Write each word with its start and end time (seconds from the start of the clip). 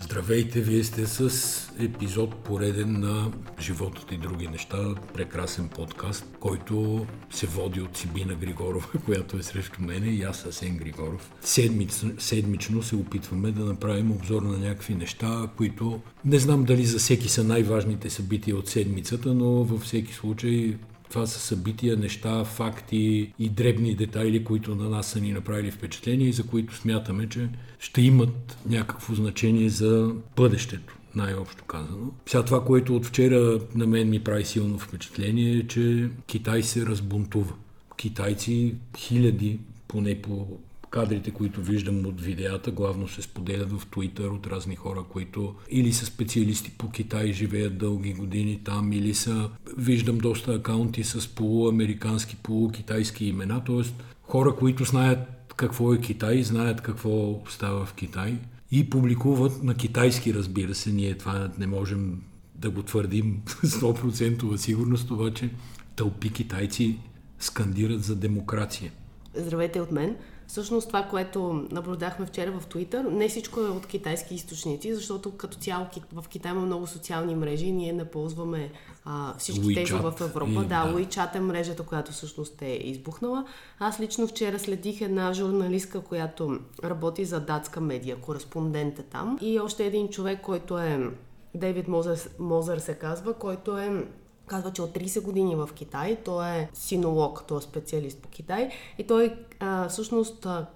Здравейте, 0.00 0.60
вие 0.60 0.84
сте 0.84 1.06
с 1.06 1.30
епизод 1.78 2.34
пореден 2.34 3.00
на 3.00 3.32
Животът 3.60 4.12
и 4.12 4.16
други 4.16 4.48
неща, 4.48 4.94
прекрасен 5.14 5.68
подкаст, 5.68 6.26
който 6.40 7.06
се 7.30 7.46
води 7.46 7.80
от 7.80 7.96
Сибина 7.96 8.34
Григорова, 8.34 8.86
която 9.04 9.36
е 9.36 9.42
срещу 9.42 9.82
мене 9.82 10.06
и 10.06 10.22
аз 10.22 10.46
Асен 10.46 10.76
Григоров. 10.76 11.32
Седмич, 11.40 11.90
седмично 12.18 12.82
се 12.82 12.96
опитваме 12.96 13.50
да 13.50 13.64
направим 13.64 14.12
обзор 14.12 14.42
на 14.42 14.58
някакви 14.58 14.94
неща, 14.94 15.48
които 15.56 16.00
не 16.24 16.38
знам 16.38 16.64
дали 16.64 16.84
за 16.84 16.98
всеки 16.98 17.28
са 17.28 17.44
най-важните 17.44 18.10
събития 18.10 18.56
от 18.56 18.68
седмицата, 18.68 19.34
но 19.34 19.46
във 19.46 19.82
всеки 19.82 20.14
случай 20.14 20.76
това 21.10 21.26
са 21.26 21.40
събития, 21.40 21.96
неща, 21.96 22.44
факти 22.44 23.32
и 23.38 23.48
дребни 23.48 23.94
детайли, 23.94 24.44
които 24.44 24.74
на 24.74 24.88
нас 24.88 25.06
са 25.06 25.20
ни 25.20 25.32
направили 25.32 25.70
впечатление 25.70 26.28
и 26.28 26.32
за 26.32 26.46
които 26.46 26.76
смятаме, 26.76 27.28
че 27.28 27.48
ще 27.78 28.02
имат 28.02 28.58
някакво 28.66 29.14
значение 29.14 29.68
за 29.68 30.14
бъдещето 30.36 30.98
най-общо 31.14 31.64
казано. 31.64 32.10
Сега 32.26 32.44
това, 32.44 32.64
което 32.64 32.96
от 32.96 33.06
вчера 33.06 33.60
на 33.74 33.86
мен 33.86 34.10
ми 34.10 34.24
прави 34.24 34.44
силно 34.44 34.78
впечатление 34.78 35.56
е, 35.56 35.66
че 35.66 36.08
Китай 36.26 36.62
се 36.62 36.86
разбунтува. 36.86 37.52
Китайци, 37.96 38.74
хиляди, 38.96 39.58
поне 39.88 40.22
по 40.22 40.46
кадрите, 40.90 41.30
които 41.30 41.62
виждам 41.62 42.06
от 42.06 42.20
видеята, 42.20 42.70
главно 42.70 43.08
се 43.08 43.22
споделят 43.22 43.72
в 43.72 43.86
Twitter 43.86 44.28
от 44.28 44.46
разни 44.46 44.76
хора, 44.76 45.04
които 45.08 45.54
или 45.70 45.92
са 45.92 46.06
специалисти 46.06 46.70
по 46.78 46.90
Китай, 46.90 47.32
живеят 47.32 47.78
дълги 47.78 48.12
години 48.12 48.60
там, 48.64 48.92
или 48.92 49.14
са, 49.14 49.50
виждам 49.76 50.18
доста 50.18 50.54
акаунти 50.54 51.04
с 51.04 51.34
полуамерикански, 51.34 52.36
полукитайски 52.36 53.26
имена, 53.26 53.64
т.е. 53.64 53.82
хора, 54.22 54.56
които 54.56 54.84
знаят 54.84 55.18
какво 55.56 55.94
е 55.94 56.00
Китай, 56.00 56.42
знаят 56.42 56.80
какво 56.80 57.40
става 57.48 57.86
в 57.86 57.94
Китай 57.94 58.38
и 58.70 58.90
публикуват 58.90 59.62
на 59.62 59.74
китайски, 59.74 60.34
разбира 60.34 60.74
се, 60.74 60.92
ние 60.92 61.14
това 61.14 61.50
не 61.58 61.66
можем 61.66 62.22
да 62.54 62.70
го 62.70 62.82
твърдим 62.82 63.42
с 63.46 63.80
100% 63.80 64.56
сигурност, 64.56 65.10
обаче 65.10 65.50
тълпи 65.96 66.32
китайци 66.32 66.98
скандират 67.38 68.02
за 68.02 68.16
демокрация. 68.16 68.92
Здравейте 69.34 69.80
от 69.80 69.92
мен. 69.92 70.16
Всъщност 70.48 70.86
това, 70.86 71.02
което 71.02 71.66
наблюдахме 71.70 72.26
вчера 72.26 72.60
в 72.60 72.66
Twitter, 72.66 73.08
не 73.08 73.28
всичко 73.28 73.60
е 73.60 73.68
от 73.68 73.86
китайски 73.86 74.34
източници, 74.34 74.94
защото 74.94 75.36
като 75.36 75.58
цяло 75.58 75.86
в 76.12 76.28
Китай 76.28 76.52
има 76.52 76.60
много 76.60 76.86
социални 76.86 77.34
мрежи 77.34 77.66
и 77.66 77.72
ние 77.72 77.92
не 77.92 78.04
ползваме 78.04 78.72
а, 79.04 79.34
всички 79.38 79.60
WeChat. 79.60 79.74
тези 79.74 79.92
в 79.92 80.14
Европа. 80.20 80.50
И, 80.50 80.54
да, 80.54 80.62
да, 80.62 80.94
WeChat 80.94 81.34
е 81.34 81.40
мрежата, 81.40 81.82
която 81.82 82.12
всъщност 82.12 82.62
е 82.62 82.80
избухнала. 82.84 83.44
Аз 83.78 84.00
лично 84.00 84.26
вчера 84.26 84.58
следих 84.58 85.00
една 85.00 85.32
журналистка, 85.32 86.00
която 86.00 86.58
работи 86.84 87.24
за 87.24 87.40
датска 87.40 87.80
медия, 87.80 88.16
кореспондент 88.16 88.98
е 88.98 89.02
там. 89.02 89.38
И 89.40 89.60
още 89.60 89.86
един 89.86 90.08
човек, 90.08 90.40
който 90.40 90.78
е 90.78 91.10
Дейвид 91.54 91.88
Мозър, 91.88 92.18
Мозър 92.38 92.78
се 92.78 92.94
казва, 92.94 93.34
който 93.34 93.78
е 93.78 94.06
казва, 94.48 94.72
че 94.72 94.82
от 94.82 94.94
30 94.94 95.22
години 95.22 95.56
в 95.56 95.68
Китай, 95.74 96.16
той 96.24 96.48
е 96.48 96.68
синолог, 96.74 97.44
той 97.48 97.58
е 97.58 97.60
специалист 97.60 98.18
по 98.18 98.28
Китай 98.28 98.70
и 98.98 99.06
той 99.06 99.34
а, 99.60 99.88
всъщност 99.88 100.46
а, 100.46 100.66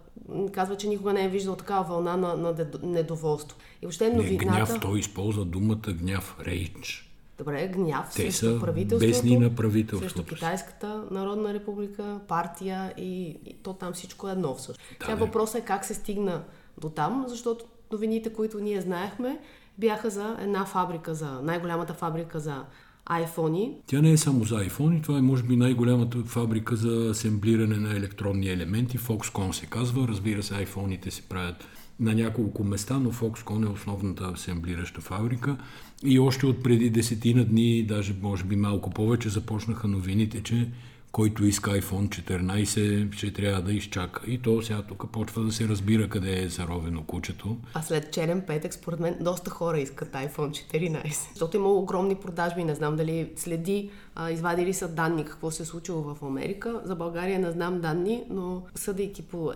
казва, 0.52 0.76
че 0.76 0.88
никога 0.88 1.12
не 1.12 1.24
е 1.24 1.28
виждал 1.28 1.56
такава 1.56 1.84
вълна 1.84 2.16
на, 2.16 2.36
на 2.36 2.66
недоволство. 2.82 3.58
И 3.82 3.86
въобще 3.86 4.10
новината... 4.10 4.44
Не, 4.44 4.50
гняв, 4.50 4.80
той 4.80 4.98
използва 4.98 5.44
думата 5.44 5.92
гняв, 5.92 6.36
рейдж. 6.46 7.12
Добре, 7.38 7.68
гняв 7.68 8.12
Те 8.16 8.32
срещу 8.32 8.60
правителството, 8.60 9.12
бесни 9.12 9.36
на 9.36 9.54
правителството. 9.54 10.14
Срещу 10.14 10.34
Китайската 10.34 11.04
народна 11.10 11.54
република, 11.54 12.20
партия 12.28 12.94
и, 12.96 13.28
и 13.46 13.56
то 13.62 13.72
там 13.72 13.92
всичко 13.92 14.28
е 14.28 14.32
едно 14.32 14.54
всъщност. 14.54 14.80
Да, 14.98 15.04
Сега 15.04 15.16
въпросът 15.16 15.62
е 15.62 15.64
как 15.64 15.84
се 15.84 15.94
стигна 15.94 16.42
до 16.78 16.90
там, 16.90 17.24
защото 17.28 17.64
новините, 17.92 18.32
които 18.32 18.60
ние 18.60 18.80
знаехме, 18.80 19.40
бяха 19.78 20.10
за 20.10 20.36
една 20.40 20.64
фабрика, 20.64 21.14
за 21.14 21.40
най-голямата 21.42 21.94
фабрика 21.94 22.40
за 22.40 22.64
iPhone. 23.10 23.72
Тя 23.86 24.02
не 24.02 24.10
е 24.10 24.16
само 24.16 24.44
за 24.44 24.54
iPhone, 24.54 25.02
това 25.02 25.18
е 25.18 25.22
може 25.22 25.42
би 25.42 25.56
най-голямата 25.56 26.18
фабрика 26.18 26.76
за 26.76 27.08
асемблиране 27.10 27.76
на 27.76 27.96
електронни 27.96 28.48
елементи. 28.48 28.98
Foxconn 28.98 29.52
се 29.52 29.66
казва, 29.66 30.08
разбира 30.08 30.42
се, 30.42 30.54
iPhone-ите 30.54 31.10
се 31.10 31.22
правят 31.22 31.68
на 32.00 32.14
няколко 32.14 32.64
места, 32.64 32.98
но 32.98 33.12
Foxconn 33.12 33.66
е 33.66 33.72
основната 33.72 34.24
асемблираща 34.34 35.00
фабрика. 35.00 35.56
И 36.04 36.18
още 36.18 36.46
от 36.46 36.62
преди 36.62 36.90
десетина 36.90 37.44
дни, 37.44 37.82
даже 37.82 38.14
може 38.22 38.44
би 38.44 38.56
малко 38.56 38.90
повече, 38.90 39.28
започнаха 39.28 39.88
новините, 39.88 40.42
че 40.42 40.68
който 41.12 41.44
иска 41.44 41.70
iPhone 41.70 42.08
14, 42.08 43.12
ще 43.12 43.32
трябва 43.32 43.62
да 43.62 43.72
изчака. 43.72 44.22
И 44.26 44.38
то 44.38 44.62
сега 44.62 44.82
тук 44.82 45.10
почва 45.12 45.42
да 45.42 45.52
се 45.52 45.68
разбира 45.68 46.08
къде 46.08 46.42
е 46.42 46.48
заровено 46.48 47.04
кучето. 47.04 47.56
А 47.74 47.82
след 47.82 48.12
черен 48.12 48.42
петък, 48.46 48.74
според 48.74 49.00
мен, 49.00 49.16
доста 49.20 49.50
хора 49.50 49.80
искат 49.80 50.12
iPhone 50.12 50.50
14. 50.74 51.28
Защото 51.30 51.56
има 51.56 51.68
огромни 51.68 52.14
продажби, 52.14 52.64
не 52.64 52.74
знам 52.74 52.96
дали 52.96 53.32
следи, 53.36 53.90
а, 54.14 54.30
извадили 54.30 54.74
са 54.74 54.88
данни 54.88 55.24
какво 55.24 55.50
се 55.50 55.62
е 55.62 55.66
случило 55.66 56.02
в 56.02 56.22
Америка. 56.22 56.80
За 56.84 56.94
България 56.96 57.38
не 57.38 57.50
знам 57.50 57.80
данни, 57.80 58.24
но 58.30 58.62
съдейки 58.74 59.22
по 59.22 59.52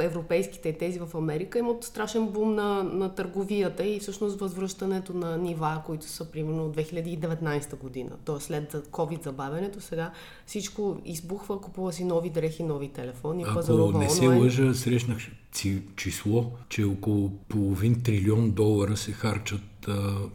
европейските 0.00 0.72
тези 0.72 0.98
в 0.98 1.14
Америка, 1.14 1.58
имат 1.58 1.84
страшен 1.84 2.26
бум 2.26 2.54
на, 2.54 2.82
на 2.82 3.14
търговията 3.14 3.84
и 3.84 4.00
всъщност 4.00 4.40
възвръщането 4.40 5.14
на 5.14 5.36
нива, 5.36 5.82
които 5.86 6.08
са 6.08 6.30
примерно 6.30 6.64
от 6.64 6.76
2019 6.76 7.76
година. 7.76 8.10
Тоест 8.24 8.46
след 8.46 8.72
COVID 8.72 9.24
забавянето, 9.24 9.80
сега 9.80 10.12
всичко 10.46 10.91
избухва, 11.04 11.60
купува 11.60 11.92
си 11.92 12.04
нови 12.04 12.30
дрехи, 12.30 12.62
нови 12.62 12.88
телефони, 12.88 13.42
Ако 13.42 13.54
пазарува 13.54 13.98
не 13.98 14.10
се 14.10 14.26
лъжа, 14.26 14.74
срещнах 14.74 15.18
число, 15.96 16.52
че 16.68 16.84
около 16.84 17.30
половин 17.48 18.02
трилион 18.02 18.50
долара 18.50 18.96
се 18.96 19.12
харчат 19.12 19.60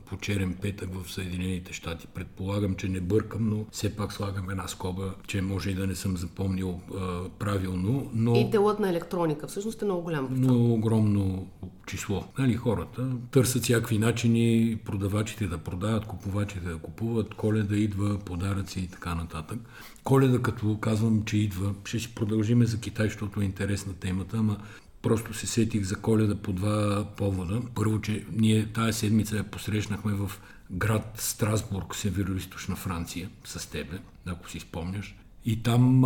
по 0.05 0.17
черен 0.17 0.57
петък 0.61 0.89
в 0.93 1.11
Съединените 1.11 1.73
щати. 1.73 2.07
Предполагам, 2.07 2.75
че 2.75 2.89
не 2.89 3.01
бъркам, 3.01 3.49
но 3.49 3.65
все 3.71 3.95
пак 3.95 4.13
слагам 4.13 4.49
една 4.49 4.67
скоба, 4.67 5.13
че 5.27 5.41
може 5.41 5.69
и 5.69 5.73
да 5.73 5.87
не 5.87 5.95
съм 5.95 6.17
запомнил 6.17 6.79
а, 6.95 7.29
правилно. 7.39 8.09
Но... 8.13 8.35
И 8.35 8.49
делът 8.49 8.79
на 8.79 8.89
електроника 8.89 9.47
всъщност 9.47 9.81
е 9.81 9.85
много 9.85 10.01
голям. 10.01 10.27
Много 10.31 10.73
огромно 10.73 11.47
число. 11.87 12.23
Нали, 12.39 12.53
хората 12.53 13.09
търсят 13.31 13.63
всякакви 13.63 13.97
начини 13.97 14.77
продавачите 14.85 15.47
да 15.47 15.57
продават, 15.57 16.05
купувачите 16.05 16.69
да 16.69 16.77
купуват, 16.77 17.33
коледа 17.33 17.75
идва, 17.75 18.19
подаръци 18.19 18.79
и 18.79 18.87
така 18.87 19.15
нататък. 19.15 19.59
Коледа, 20.03 20.41
като 20.41 20.77
казвам, 20.79 21.23
че 21.25 21.37
идва, 21.37 21.73
ще 21.85 21.99
си 21.99 22.15
продължиме 22.15 22.65
за 22.65 22.79
Китай, 22.79 23.07
защото 23.07 23.41
е 23.41 23.45
интересна 23.45 23.93
темата, 23.93 24.37
ама 24.37 24.57
Просто 25.01 25.33
се 25.33 25.47
сетих 25.47 25.83
за 25.83 25.95
коледа 25.95 26.35
по 26.35 26.53
два 26.53 27.05
повода. 27.17 27.61
Първо, 27.75 28.01
че 28.01 28.25
ние 28.31 28.65
тая 28.65 28.93
седмица 28.93 29.37
я 29.37 29.43
посрещнахме 29.43 30.13
в 30.13 30.31
град 30.71 31.13
Страсбург, 31.17 31.95
северо-источна 31.95 32.75
Франция, 32.75 33.29
с 33.43 33.69
тебе, 33.69 33.99
ако 34.25 34.49
си 34.49 34.59
спомняш. 34.59 35.15
И 35.45 35.63
там 35.63 36.01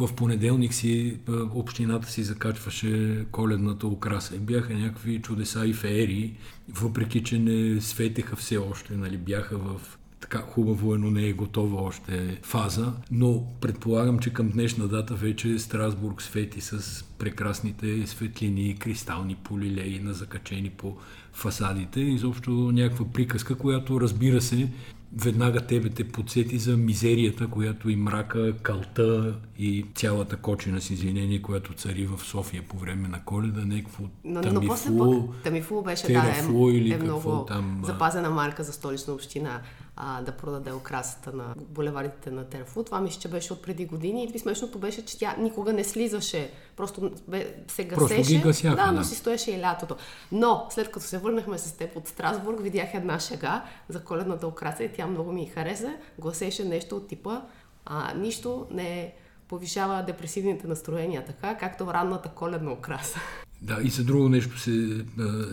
в 0.00 0.14
понеделник 0.16 0.74
си 0.74 1.18
общината 1.54 2.10
си 2.10 2.22
закачваше 2.22 3.24
коледната 3.32 3.86
украса. 3.86 4.36
И 4.36 4.38
бяха 4.38 4.74
някакви 4.74 5.22
чудеса 5.22 5.66
и 5.66 5.72
феерии, 5.72 6.34
въпреки 6.68 7.24
че 7.24 7.38
не 7.38 7.80
светеха 7.80 8.36
все 8.36 8.56
още, 8.58 8.96
нали, 8.96 9.16
бяха 9.16 9.58
в 9.58 9.80
така 10.22 10.38
хубаво 10.38 10.94
е, 10.94 10.98
но 10.98 11.10
не 11.10 11.26
е 11.26 11.32
готова 11.32 11.82
още 11.82 12.38
фаза, 12.42 12.92
но 13.10 13.44
предполагам, 13.60 14.18
че 14.18 14.32
към 14.32 14.48
днешна 14.48 14.88
дата 14.88 15.14
вече 15.14 15.58
Страсбург 15.58 16.22
свети 16.22 16.60
с 16.60 17.04
прекрасните 17.18 18.06
светлини, 18.06 18.76
кристални 18.78 19.34
полилеи 19.34 20.00
на 20.00 20.12
закачени 20.12 20.70
по 20.70 20.96
фасадите, 21.32 22.00
изобщо 22.00 22.50
някаква 22.50 23.04
приказка, 23.12 23.54
която 23.54 24.00
разбира 24.00 24.40
се 24.40 24.68
веднага 25.16 25.60
тебе 25.60 25.90
те 25.90 26.08
подсети 26.08 26.58
за 26.58 26.76
мизерията, 26.76 27.46
която 27.46 27.90
и 27.90 27.96
мрака, 27.96 28.54
калта 28.62 29.34
и 29.58 29.86
цялата 29.94 30.36
кочина 30.36 30.80
с 30.80 30.90
извинение, 30.90 31.42
която 31.42 31.72
цари 31.72 32.06
в 32.06 32.24
София 32.24 32.62
по 32.68 32.76
време 32.76 33.08
на 33.08 33.24
коледа, 33.24 33.64
някакво 33.64 34.04
но, 34.24 34.40
тамифлу, 34.40 35.04
но 35.04 35.28
тамифлу 35.44 35.82
беше 35.82 36.06
да, 36.06 36.12
е, 36.12 36.76
или 36.76 36.92
е 36.92 36.98
много 36.98 37.44
там, 37.48 37.82
запазена 37.84 38.30
марка 38.30 38.64
за 38.64 38.72
столична 38.72 39.12
община 39.12 39.60
а, 39.96 40.22
да 40.22 40.32
продаде 40.32 40.72
украсата 40.72 41.32
на 41.32 41.54
булеварите 41.56 42.30
на 42.30 42.44
Терфу. 42.44 42.82
Това 42.82 43.00
мисля, 43.00 43.20
че 43.20 43.28
беше 43.28 43.52
от 43.52 43.62
преди 43.62 43.86
години 43.86 44.30
и 44.34 44.38
смешното 44.38 44.78
беше, 44.78 45.04
че 45.04 45.18
тя 45.18 45.36
никога 45.38 45.72
не 45.72 45.84
слизаше, 45.84 46.52
просто 46.76 47.10
бе, 47.28 47.54
се 47.68 47.84
гасеше. 47.84 48.14
Просто 48.16 48.32
ги 48.32 48.38
гасяха, 48.38 48.76
да, 48.76 48.92
но 48.92 49.04
си 49.04 49.14
стоеше 49.14 49.52
и 49.52 49.60
лятото. 49.60 49.96
Но 50.32 50.66
след 50.70 50.90
като 50.90 51.06
се 51.06 51.18
върнахме 51.18 51.58
с 51.58 51.72
теб 51.72 51.96
от 51.96 52.08
Страсбург, 52.08 52.60
видях 52.60 52.94
една 52.94 53.20
шега 53.20 53.64
за 53.88 54.04
коледната 54.04 54.46
украса 54.46 54.84
и 54.84 54.92
тя 54.92 55.06
много 55.06 55.32
ми 55.32 55.46
хареса. 55.46 55.94
Гласеше 56.18 56.64
нещо 56.64 56.96
от 56.96 57.08
типа 57.08 57.40
а, 57.86 58.14
нищо 58.14 58.66
не 58.70 59.14
повишава 59.48 60.02
депресивните 60.02 60.66
настроения 60.66 61.24
така, 61.24 61.56
както 61.56 61.86
ранната 61.86 62.28
коледна 62.28 62.72
украса. 62.72 63.20
Да, 63.62 63.78
и 63.82 63.88
за 63.88 64.04
друго 64.04 64.28
нещо 64.28 64.58
се... 64.58 65.04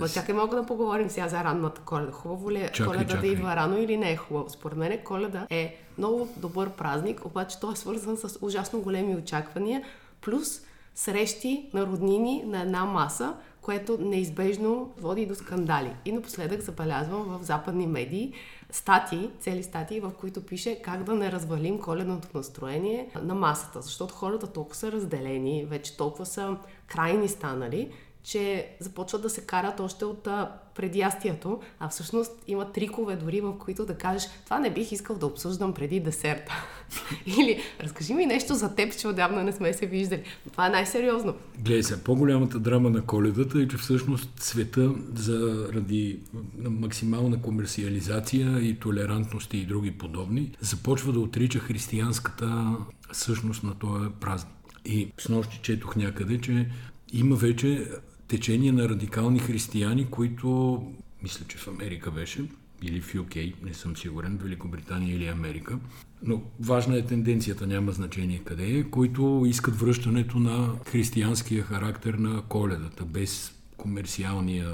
А... 0.01 0.09
чакай, 0.09 0.35
мога 0.35 0.55
да 0.55 0.65
поговорим 0.65 1.09
сега 1.09 1.27
за 1.27 1.43
ранната 1.43 1.81
коледа. 1.81 2.11
Хубаво 2.11 2.51
ли 2.51 2.57
е 2.57 2.69
чакай, 2.71 2.85
коледа 2.85 3.05
чакай. 3.05 3.21
да 3.21 3.27
идва 3.27 3.55
рано 3.55 3.77
или 3.77 3.97
не 3.97 4.11
е 4.11 4.15
хубаво? 4.15 4.49
Според 4.49 4.77
мен 4.77 4.99
коледа 5.03 5.47
е 5.49 5.75
много 5.97 6.29
добър 6.37 6.69
празник, 6.69 7.25
обаче 7.25 7.59
той 7.59 7.73
е 7.73 7.75
свързан 7.75 8.17
с 8.17 8.37
ужасно 8.41 8.81
големи 8.81 9.15
очаквания, 9.15 9.83
плюс 10.21 10.61
срещи 10.95 11.69
на 11.73 11.85
роднини 11.85 12.43
на 12.45 12.61
една 12.61 12.85
маса, 12.85 13.33
което 13.61 13.97
неизбежно 14.01 14.91
води 15.01 15.25
до 15.25 15.35
скандали. 15.35 15.91
И 16.05 16.11
напоследък 16.11 16.61
забелязвам 16.61 17.23
в 17.23 17.43
западни 17.43 17.87
медии 17.87 18.33
статии, 18.71 19.29
цели 19.39 19.63
статии, 19.63 19.99
в 19.99 20.11
които 20.19 20.45
пише 20.45 20.81
как 20.81 21.03
да 21.03 21.15
не 21.15 21.31
развалим 21.31 21.79
коледното 21.79 22.27
настроение 22.33 23.09
на 23.23 23.35
масата, 23.35 23.81
защото 23.81 24.13
хората 24.13 24.47
толкова 24.47 24.75
са 24.75 24.91
разделени, 24.91 25.65
вече 25.65 25.97
толкова 25.97 26.25
са 26.25 26.57
крайни 26.87 27.27
станали, 27.27 27.91
че 28.23 28.67
започват 28.79 29.21
да 29.21 29.29
се 29.29 29.41
карат 29.41 29.79
още 29.79 30.05
от 30.05 30.27
а, 30.27 30.51
предястието, 30.75 31.59
а 31.79 31.89
всъщност 31.89 32.31
има 32.47 32.71
трикове 32.71 33.15
дори, 33.15 33.41
в 33.41 33.57
които 33.59 33.85
да 33.85 33.97
кажеш 33.97 34.29
това 34.45 34.59
не 34.59 34.73
бих 34.73 34.91
искал 34.91 35.15
да 35.15 35.25
обсъждам 35.25 35.73
преди 35.73 35.99
десерта. 35.99 36.65
Или 37.25 37.61
разкажи 37.81 38.13
ми 38.13 38.25
нещо 38.25 38.53
за 38.53 38.75
теб, 38.75 38.97
че 38.97 39.07
отдавна 39.07 39.43
не 39.43 39.51
сме 39.51 39.73
се 39.73 39.85
виждали. 39.85 40.23
Това 40.51 40.67
е 40.67 40.69
най-сериозно. 40.69 41.33
Гледай 41.59 41.83
се, 41.83 42.03
по-голямата 42.03 42.59
драма 42.59 42.89
на 42.89 43.05
коледата 43.05 43.59
е, 43.59 43.67
че 43.67 43.77
всъщност 43.77 44.29
света 44.39 44.91
заради 45.15 46.19
максимална 46.57 47.41
комерциализация 47.41 48.59
и 48.59 48.79
толерантност 48.79 49.53
и 49.53 49.65
други 49.65 49.91
подобни 49.91 50.51
започва 50.59 51.13
да 51.13 51.19
отрича 51.19 51.59
християнската 51.59 52.77
същност 53.11 53.63
на 53.63 53.75
този 53.75 54.09
празник. 54.19 54.53
И 54.85 55.11
с 55.17 55.29
нощи 55.29 55.59
четох 55.61 55.95
някъде, 55.95 56.41
че 56.41 56.69
има 57.13 57.35
вече 57.35 57.87
течение 58.29 58.71
на 58.71 58.89
радикални 58.89 59.39
християни, 59.39 60.07
които, 60.11 60.81
мисля, 61.23 61.45
че 61.47 61.57
в 61.57 61.67
Америка 61.67 62.11
беше, 62.11 62.45
или 62.83 63.01
в 63.01 63.13
UK, 63.13 63.53
не 63.63 63.73
съм 63.73 63.97
сигурен, 63.97 64.39
Великобритания 64.43 65.15
или 65.15 65.27
Америка, 65.27 65.79
но 66.23 66.41
важна 66.59 66.97
е 66.97 67.05
тенденцията, 67.05 67.67
няма 67.67 67.91
значение 67.91 68.41
къде 68.45 68.77
е, 68.77 68.83
които 68.83 69.43
искат 69.47 69.75
връщането 69.75 70.39
на 70.39 70.69
християнския 70.85 71.63
характер 71.63 72.13
на 72.13 72.41
коледата, 72.41 73.05
без 73.05 73.53
комерциалния, 73.77 74.69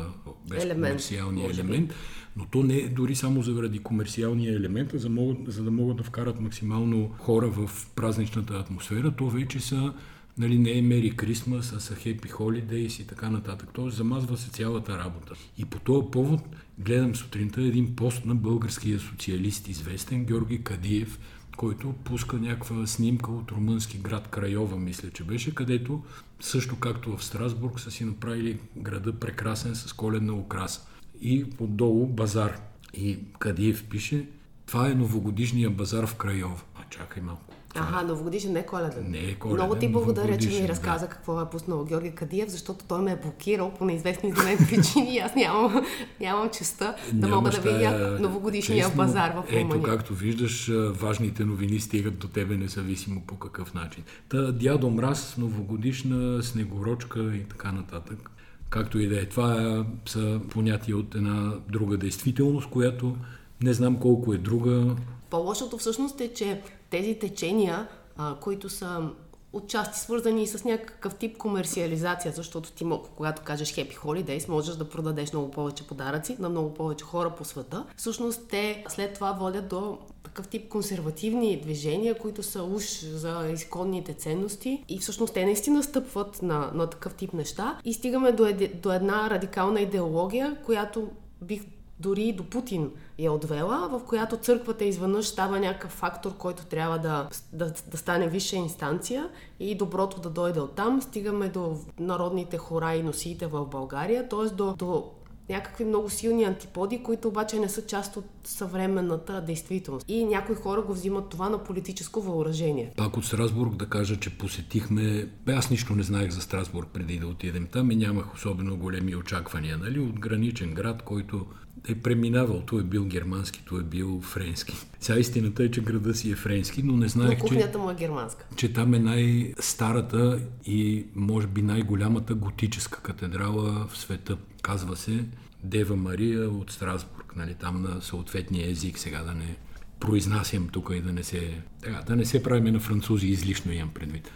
без 0.50 0.64
елемент, 0.64 0.82
комерциалния 0.82 1.52
елемент. 1.52 1.94
Но 2.38 2.46
то 2.46 2.64
не 2.64 2.78
е 2.78 2.90
дори 2.90 3.16
само 3.16 3.42
заради 3.42 3.80
комерциалния 3.80 4.56
елемент, 4.56 4.94
а 4.94 4.98
за, 4.98 5.10
могат, 5.10 5.38
за 5.48 5.64
да 5.64 5.72
могат 5.72 5.98
да 5.98 6.04
вкарат 6.04 6.40
максимално 6.40 7.10
хора 7.18 7.48
в 7.48 7.70
празничната 7.96 8.54
атмосфера. 8.54 9.12
То 9.12 9.30
вече 9.30 9.60
са 9.60 9.94
Нали, 10.38 10.58
не 10.58 10.78
е 10.78 10.82
Мери 10.82 11.16
Крисмас, 11.16 11.74
а 11.74 11.80
са 11.80 11.96
Хепи 11.96 12.28
Холидейс 12.30 13.00
и 13.00 13.08
така 13.08 13.30
нататък. 13.30 13.70
Тоест 13.74 13.98
замазва 13.98 14.38
се 14.38 14.50
цялата 14.50 14.98
работа. 14.98 15.36
И 15.58 15.66
по 15.66 15.80
този 15.80 16.08
повод 16.12 16.42
гледам 16.80 17.16
сутринта 17.16 17.62
един 17.62 17.96
пост 17.96 18.26
на 18.26 18.36
българския 18.36 19.00
социалист, 19.00 19.68
известен 19.68 20.26
Георги 20.26 20.64
Кадиев, 20.64 21.20
който 21.58 21.94
пуска 21.94 22.38
някаква 22.38 22.88
снимка 22.88 23.32
от 23.32 23.52
румънски 23.52 23.98
град 23.98 24.28
Крайова, 24.28 24.78
мисля, 24.78 25.10
че 25.12 25.24
беше, 25.24 25.56
където 25.56 26.04
също 26.40 26.80
както 26.80 27.18
в 27.18 27.26
Страсбург 27.26 27.80
са 27.80 27.92
си 27.92 28.06
направили 28.06 28.60
града 28.78 29.20
прекрасен 29.20 29.76
с 29.76 29.94
коледна 29.94 30.34
украса. 30.34 30.82
И 31.22 31.46
отдолу 31.60 32.08
базар. 32.08 32.60
И 32.94 33.18
Кадиев 33.40 33.84
пише, 33.84 34.28
това 34.66 34.90
е 34.90 34.96
новогодишния 34.96 35.70
базар 35.70 36.06
в 36.06 36.16
Крайова. 36.16 36.62
А 36.76 36.84
чакай 36.90 37.24
малко. 37.24 37.55
Ага, 37.76 38.08
новогодишен, 38.08 38.54
не 38.54 38.66
коледен. 38.66 39.12
Не 39.12 39.18
е 39.18 39.36
коледен. 39.36 39.58
Много 39.58 39.76
ти 39.76 39.88
благодаря, 39.88 40.38
че 40.38 40.50
ми 40.50 40.68
разказа 40.68 41.06
да. 41.06 41.12
какво 41.12 41.42
е 41.42 41.50
пуснал 41.50 41.86
Георги 41.86 42.12
Кадиев, 42.12 42.50
защото 42.50 42.86
той 42.88 43.02
ме 43.02 43.12
е 43.12 43.16
блокирал 43.16 43.72
по 43.72 43.86
неизвестни 43.86 44.32
за 44.32 44.44
мен 44.44 44.58
причини 44.58 45.18
аз 45.18 45.36
нямам, 45.36 45.86
нямам 46.20 46.50
честа 46.50 46.96
да 47.14 47.28
мога 47.28 47.50
да 47.50 47.62
видя 47.62 48.18
новогодишния 48.22 48.84
честно, 48.84 48.98
базар 48.98 49.32
в 49.32 49.52
Румъния. 49.52 49.68
Ето, 49.68 49.82
както 49.82 50.14
виждаш, 50.14 50.72
важните 50.90 51.46
новини 51.46 51.80
стигат 51.80 52.18
до 52.18 52.28
тебе 52.28 52.58
независимо 52.58 53.22
по 53.28 53.36
какъв 53.36 53.74
начин. 53.74 54.04
Та 54.30 54.52
дядо 54.52 54.90
Мраз, 54.90 55.38
новогодишна 55.38 56.44
снегорочка 56.44 57.36
и 57.36 57.44
така 57.44 57.72
нататък. 57.72 58.32
Както 58.70 59.00
и 59.00 59.08
да 59.08 59.22
е. 59.22 59.26
Това 59.26 59.86
са 60.06 60.40
понятия 60.50 60.98
от 60.98 61.16
една 61.16 61.54
друга 61.70 61.98
действителност, 61.98 62.70
която 62.70 63.16
не 63.62 63.74
знам 63.74 64.00
колко 64.00 64.34
е 64.34 64.38
друга. 64.38 64.96
По-лошото 65.30 65.78
всъщност 65.78 66.22
е, 66.22 66.34
че 66.34 66.62
тези 66.90 67.20
течения, 67.20 67.88
а, 68.18 68.36
които 68.36 68.70
са 68.70 69.10
отчасти 69.56 70.00
свързани 70.00 70.48
с 70.48 70.64
някакъв 70.64 71.16
тип 71.16 71.38
комерциализация, 71.38 72.32
защото 72.32 72.72
ти, 72.72 72.86
когато 73.16 73.42
кажеш 73.42 73.74
Happy 73.74 73.98
Holidays, 73.98 74.50
можеш 74.50 74.76
да 74.76 74.90
продадеш 74.90 75.34
много 75.34 75.52
повече 75.52 75.88
подаръци 75.88 76.36
на 76.40 76.50
много 76.50 76.74
повече 76.74 77.06
хора 77.06 77.36
по 77.36 77.46
света. 77.46 77.86
Всъщност 77.98 78.48
те 78.50 78.84
след 78.90 79.14
това 79.14 79.32
водят 79.32 79.68
до 79.68 79.98
такъв 80.24 80.48
тип 80.48 80.70
консервативни 80.70 81.62
движения, 81.62 82.18
които 82.18 82.44
са 82.44 82.64
уж 82.64 83.00
за 83.00 83.50
изконните 83.54 84.14
ценности 84.14 84.84
и 84.90 85.00
всъщност 85.00 85.34
те 85.34 85.46
наистина 85.46 85.84
стъпват 85.84 86.42
на, 86.42 86.72
на 86.74 86.88
такъв 86.90 87.14
тип 87.14 87.34
неща 87.34 87.80
и 87.86 87.94
стигаме 87.94 88.32
до, 88.32 88.46
еди, 88.46 88.68
до 88.68 88.94
една 88.94 89.30
радикална 89.30 89.82
идеология, 89.82 90.58
която 90.66 91.10
бих 91.42 91.62
дори 92.00 92.34
до 92.34 92.44
Путин 92.44 92.92
я 93.20 93.32
отвела, 93.32 93.90
в 93.92 94.06
която 94.06 94.38
църквата 94.38 94.86
изведнъж 94.86 95.26
става 95.26 95.60
някакъв 95.60 95.92
фактор, 95.92 96.38
който 96.38 96.66
трябва 96.66 97.00
да, 97.00 97.30
да, 97.54 97.74
да 97.92 97.98
стане 97.98 98.28
висша 98.28 98.56
инстанция 98.56 99.30
и 99.60 99.76
доброто 99.76 100.22
да 100.22 100.30
дойде 100.30 100.60
оттам. 100.60 101.02
Стигаме 101.02 101.50
до 101.50 101.78
народните 102.00 102.58
хора 102.58 102.94
и 102.94 103.04
носиите 103.04 103.48
в 103.48 103.66
България, 103.66 104.30
т.е. 104.30 104.56
До, 104.56 104.74
до 104.74 105.12
някакви 105.50 105.86
много 105.86 106.10
силни 106.10 106.44
антиподи, 106.44 107.04
които 107.04 107.28
обаче 107.28 107.60
не 107.60 107.70
са 107.70 107.86
част 107.86 108.18
от 108.18 108.26
съвременната 108.44 109.42
действителност. 109.42 110.06
И 110.10 110.26
някои 110.26 110.56
хора 110.56 110.82
го 110.82 110.94
взимат 110.94 111.30
това 111.30 111.50
на 111.50 111.64
политическо 111.64 112.22
въоръжение. 112.22 112.92
Пак 112.98 113.18
от 113.18 113.26
Страсбург 113.26 113.76
да 113.76 113.90
кажа, 113.90 114.20
че 114.20 114.38
посетихме... 114.38 115.30
Бе, 115.46 115.54
аз 115.54 115.70
нищо 115.70 115.96
не 115.96 116.04
знаех 116.04 116.32
за 116.32 116.42
Страсбург 116.42 116.88
преди 116.94 117.20
да 117.20 117.28
отидем 117.28 117.68
там 117.72 117.92
и 117.92 117.96
нямах 117.96 118.34
особено 118.34 118.78
големи 118.78 119.16
очаквания. 119.16 119.78
Нали? 119.78 120.00
От 120.00 120.20
граничен 120.20 120.74
град, 120.74 121.02
който 121.02 121.46
е 121.88 121.96
преминавал. 121.96 122.64
Той 122.66 122.82
е 122.82 122.84
бил 122.84 123.06
германски, 123.06 123.64
той 123.66 123.80
е 123.80 123.84
бил 123.84 124.22
френски. 124.22 124.76
Сега 125.00 125.20
истината 125.20 125.64
е, 125.64 125.72
че 125.72 125.82
града 125.82 126.14
си 126.14 126.32
е 126.32 126.36
френски, 126.36 126.84
но 126.84 126.98
не 126.98 127.08
знаех, 127.08 127.40
но 127.40 127.46
кухнята 127.46 127.78
му 127.78 127.92
е 127.92 127.96
германска. 127.96 128.46
Че 128.56 128.74
там 128.74 128.94
е 128.94 129.00
най-старата 129.00 130.40
и 130.66 131.06
може 131.16 131.48
би 131.48 131.62
най-голямата 131.62 132.36
готическа 132.36 133.02
катедрала 133.02 133.88
в 133.90 133.98
света. 133.98 134.38
Казва 134.62 134.96
се 134.96 135.26
Дева 135.64 135.96
Мария 135.96 136.50
от 136.50 136.72
Страсбург, 136.72 137.34
нали, 137.36 137.54
там 137.54 137.82
на 137.82 138.02
съответния 138.02 138.70
език, 138.70 139.00
сега 139.00 139.24
да 139.24 139.34
не 139.34 139.56
произнасям 140.00 140.68
тук 140.68 140.90
и 140.94 141.02
да 141.02 141.14
не 141.14 141.24
се, 141.24 141.62
така, 141.82 142.02
да 142.08 142.16
не 142.16 142.26
се 142.26 142.44
правиме 142.44 142.72
на 142.72 142.80
французи 142.80 143.28
излишно 143.28 143.72
имам 143.72 143.90
предвид. 143.94 144.32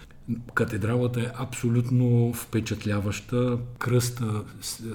Катедралата 0.53 1.21
е 1.21 1.31
абсолютно 1.37 2.33
впечатляваща. 2.33 3.59
Кръста, 3.79 4.43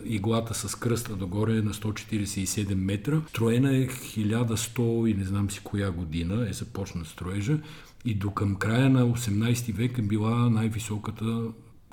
иглата 0.04 0.54
с 0.54 0.74
кръста 0.74 1.16
догоре 1.16 1.56
е 1.56 1.62
на 1.62 1.74
147 1.74 2.74
метра. 2.74 3.20
Строена 3.28 3.76
е 3.76 3.86
1100 3.86 5.10
и 5.10 5.14
не 5.14 5.24
знам 5.24 5.50
си 5.50 5.60
коя 5.64 5.90
година 5.90 6.48
е 6.48 6.52
започна 6.52 7.04
строежа 7.04 7.58
и 8.04 8.14
до 8.14 8.30
към 8.30 8.56
края 8.56 8.90
на 8.90 9.06
18 9.06 9.74
век 9.74 9.98
е 9.98 10.02
била 10.02 10.50
най-високата 10.50 11.42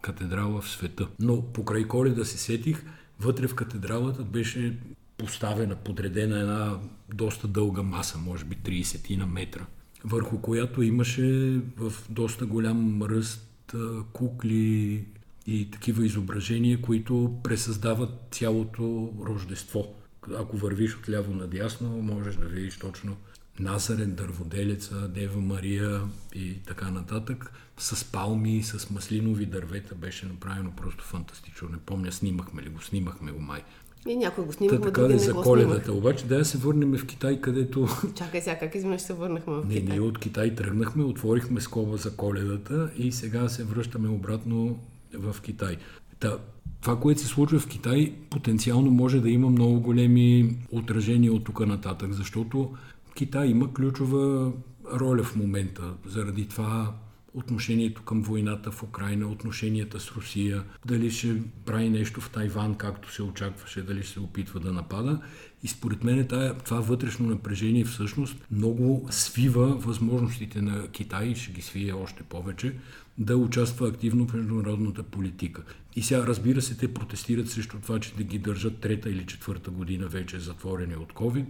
катедрала 0.02 0.62
в 0.62 0.70
света. 0.70 1.08
Но 1.20 1.42
покрай 1.42 1.88
коледа 1.88 2.26
се 2.26 2.38
сетих, 2.38 2.84
вътре 3.20 3.48
в 3.48 3.56
катедралата 3.56 4.24
беше 4.24 4.78
поставена, 5.18 5.76
подредена 5.76 6.40
една 6.40 6.78
доста 7.14 7.48
дълга 7.48 7.84
маса, 7.84 8.18
може 8.18 8.46
би 8.46 8.56
30 8.56 9.18
на 9.18 9.26
метра 9.26 9.66
върху 10.06 10.42
която 10.42 10.82
имаше 10.82 11.60
в 11.78 11.94
доста 12.10 12.46
голям 12.46 13.04
ръст 13.04 13.76
кукли 14.14 15.06
и 15.48 15.72
такива 15.72 16.06
изображения, 16.06 16.82
които 16.82 17.40
пресъздават 17.44 18.10
цялото 18.32 19.14
рождество. 19.26 19.94
Ако 20.38 20.58
вървиш 20.58 20.98
от 20.98 21.10
ляво 21.10 21.34
надясно, 21.34 21.90
можеш 21.90 22.36
да 22.36 22.46
видиш 22.46 22.78
точно 22.78 23.18
Назарен, 23.60 24.16
Дърводелеца, 24.16 25.08
Дева 25.08 25.42
Мария 25.42 26.02
и 26.36 26.54
така 26.66 26.92
нататък. 26.92 27.52
С 27.78 28.12
палми, 28.12 28.64
с 28.64 28.90
маслинови 28.90 29.46
дървета 29.46 29.96
беше 29.96 30.26
направено 30.26 30.72
просто 30.72 31.04
фантастично. 31.04 31.70
Не 31.70 31.78
помня, 31.78 32.12
снимахме 32.12 32.64
ли 32.64 32.70
го, 32.70 32.82
снимахме 32.82 33.32
го 33.32 33.40
май. 33.40 33.64
И 34.08 34.16
някой 34.16 34.46
го 34.46 34.54
снимахме, 34.54 34.86
така 34.86 35.02
да 35.02 35.20
за 35.20 35.34
коледата. 35.34 35.94
Обаче 35.94 36.26
да 36.26 36.46
се 36.46 36.58
върнем 36.58 36.98
в 36.98 37.06
Китай, 37.06 37.42
където... 37.42 37.88
Чакай 38.16 38.42
сега, 38.42 38.60
как 38.60 38.76
изведнъж 38.76 39.02
се 39.02 39.14
върнахме 39.14 39.54
в 39.54 39.62
Китай? 39.62 39.84
Не, 39.84 39.90
ние 39.90 40.00
от 40.00 40.20
Китай 40.20 40.56
тръгнахме, 40.56 41.04
отворихме 41.04 41.62
скоба 41.62 41.98
за 41.98 42.16
коледата 42.16 42.90
и 42.98 43.12
сега 43.12 43.50
се 43.50 43.64
връщаме 43.64 44.10
обратно 44.10 44.80
в 45.14 45.36
Китай. 45.42 45.78
Та, 46.20 46.38
това, 46.82 47.00
което 47.00 47.22
се 47.22 47.28
случва 47.28 47.60
в 47.60 47.68
Китай, 47.68 48.14
потенциално 48.30 48.92
може 48.92 49.20
да 49.20 49.30
има 49.30 49.50
много 49.50 49.80
големи 49.80 50.56
отражения 50.72 51.34
от 51.34 51.44
тук 51.44 51.68
нататък, 51.68 52.14
защото 52.14 52.72
Китай 53.14 53.48
има 53.48 53.74
ключова 53.74 54.52
роля 54.94 55.24
в 55.24 55.36
момента. 55.36 55.84
Заради 56.06 56.48
това 56.48 56.94
отношението 57.34 58.04
към 58.04 58.22
войната 58.22 58.72
в 58.72 58.84
Украина, 58.84 59.28
отношенията 59.28 60.00
с 60.00 60.12
Русия, 60.12 60.64
дали 60.86 61.12
ще 61.12 61.42
прави 61.66 61.90
нещо 61.90 62.22
в 62.22 62.30
Тайван, 62.30 62.76
както 62.76 63.14
се 63.14 63.24
очакваше, 63.24 63.82
дали 63.82 64.04
ще 64.04 64.14
се 64.14 64.20
опитва 64.20 64.60
да 64.60 64.74
напада. 64.74 65.22
И 65.64 65.68
според 65.68 66.04
мен 66.04 66.28
това 66.66 66.80
вътрешно 66.80 67.28
напрежение 67.28 67.86
всъщност 67.86 68.48
много 68.52 69.08
свива 69.10 69.68
възможностите 69.68 70.62
на 70.62 70.88
Китай 70.88 71.28
и 71.28 71.36
ще 71.36 71.52
ги 71.52 71.62
свие 71.62 71.94
още 71.94 72.24
повече 72.24 72.76
да 73.18 73.38
участва 73.38 73.88
активно 73.88 74.28
в 74.28 74.34
международната 74.34 75.04
политика. 75.04 75.64
И 75.96 76.02
сега, 76.02 76.28
разбира 76.28 76.62
се, 76.62 76.78
те 76.78 76.94
протестират 76.94 77.50
срещу 77.50 77.78
това, 77.80 78.00
че 78.00 78.16
да 78.16 78.24
ги 78.24 78.40
държат 78.40 78.80
трета 78.80 79.10
или 79.10 79.26
четвърта 79.26 79.72
година 79.72 80.08
вече 80.08 80.40
затворени 80.40 80.96
от 80.96 81.14
COVID. 81.14 81.46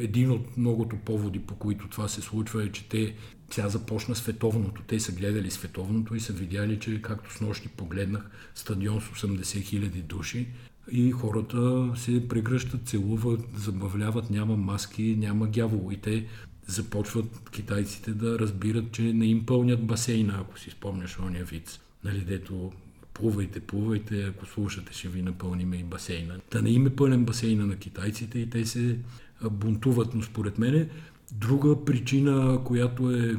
Един 0.00 0.30
от 0.30 0.56
многото 0.56 0.96
поводи, 0.96 1.38
по 1.38 1.54
които 1.54 1.88
това 1.88 2.08
се 2.08 2.20
случва 2.20 2.64
е, 2.64 2.72
че 2.72 2.88
те 2.88 3.14
сега 3.50 3.68
започна 3.68 4.14
световното. 4.14 4.82
Те 4.86 5.00
са 5.00 5.12
гледали 5.12 5.50
световното 5.50 6.14
и 6.14 6.20
са 6.20 6.32
видяли, 6.32 6.78
че 6.78 7.02
както 7.02 7.32
с 7.32 7.40
нощи 7.40 7.68
погледнах 7.68 8.30
стадион 8.54 9.00
с 9.00 9.04
80 9.04 9.62
хиляди 9.62 10.02
души 10.02 10.48
и 10.92 11.10
хората 11.10 11.90
се 11.96 12.28
прегръщат, 12.28 12.88
целуват, 12.88 13.40
забавляват, 13.56 14.30
няма 14.30 14.56
маски, 14.56 15.16
няма 15.18 15.46
гявол. 15.46 15.92
И 15.92 15.96
те 15.96 16.26
започват 16.66 17.50
китайците 17.50 18.10
да 18.10 18.38
разбират, 18.38 18.92
че 18.92 19.02
не 19.02 19.26
им 19.26 19.46
пълнят 19.46 19.86
басейна, 19.86 20.38
ако 20.40 20.58
си 20.58 20.70
спомняш 20.70 21.18
ония 21.18 21.44
вид. 21.44 21.80
Нали, 22.04 22.20
дето 22.20 22.72
плувайте, 23.14 23.60
плувайте, 23.60 24.22
ако 24.22 24.46
слушате, 24.46 24.92
ще 24.92 25.08
ви 25.08 25.22
напълниме 25.22 25.76
и 25.76 25.84
басейна. 25.84 26.40
Та 26.50 26.62
не 26.62 26.70
им 26.70 26.86
е 26.86 26.96
пълен 26.96 27.24
басейна 27.24 27.66
на 27.66 27.76
китайците 27.76 28.38
и 28.38 28.50
те 28.50 28.66
се 28.66 28.98
бунтуват, 29.50 30.14
но 30.14 30.22
според 30.22 30.58
мен 30.58 30.88
друга 31.32 31.84
причина, 31.84 32.60
която 32.64 33.10
е, 33.10 33.36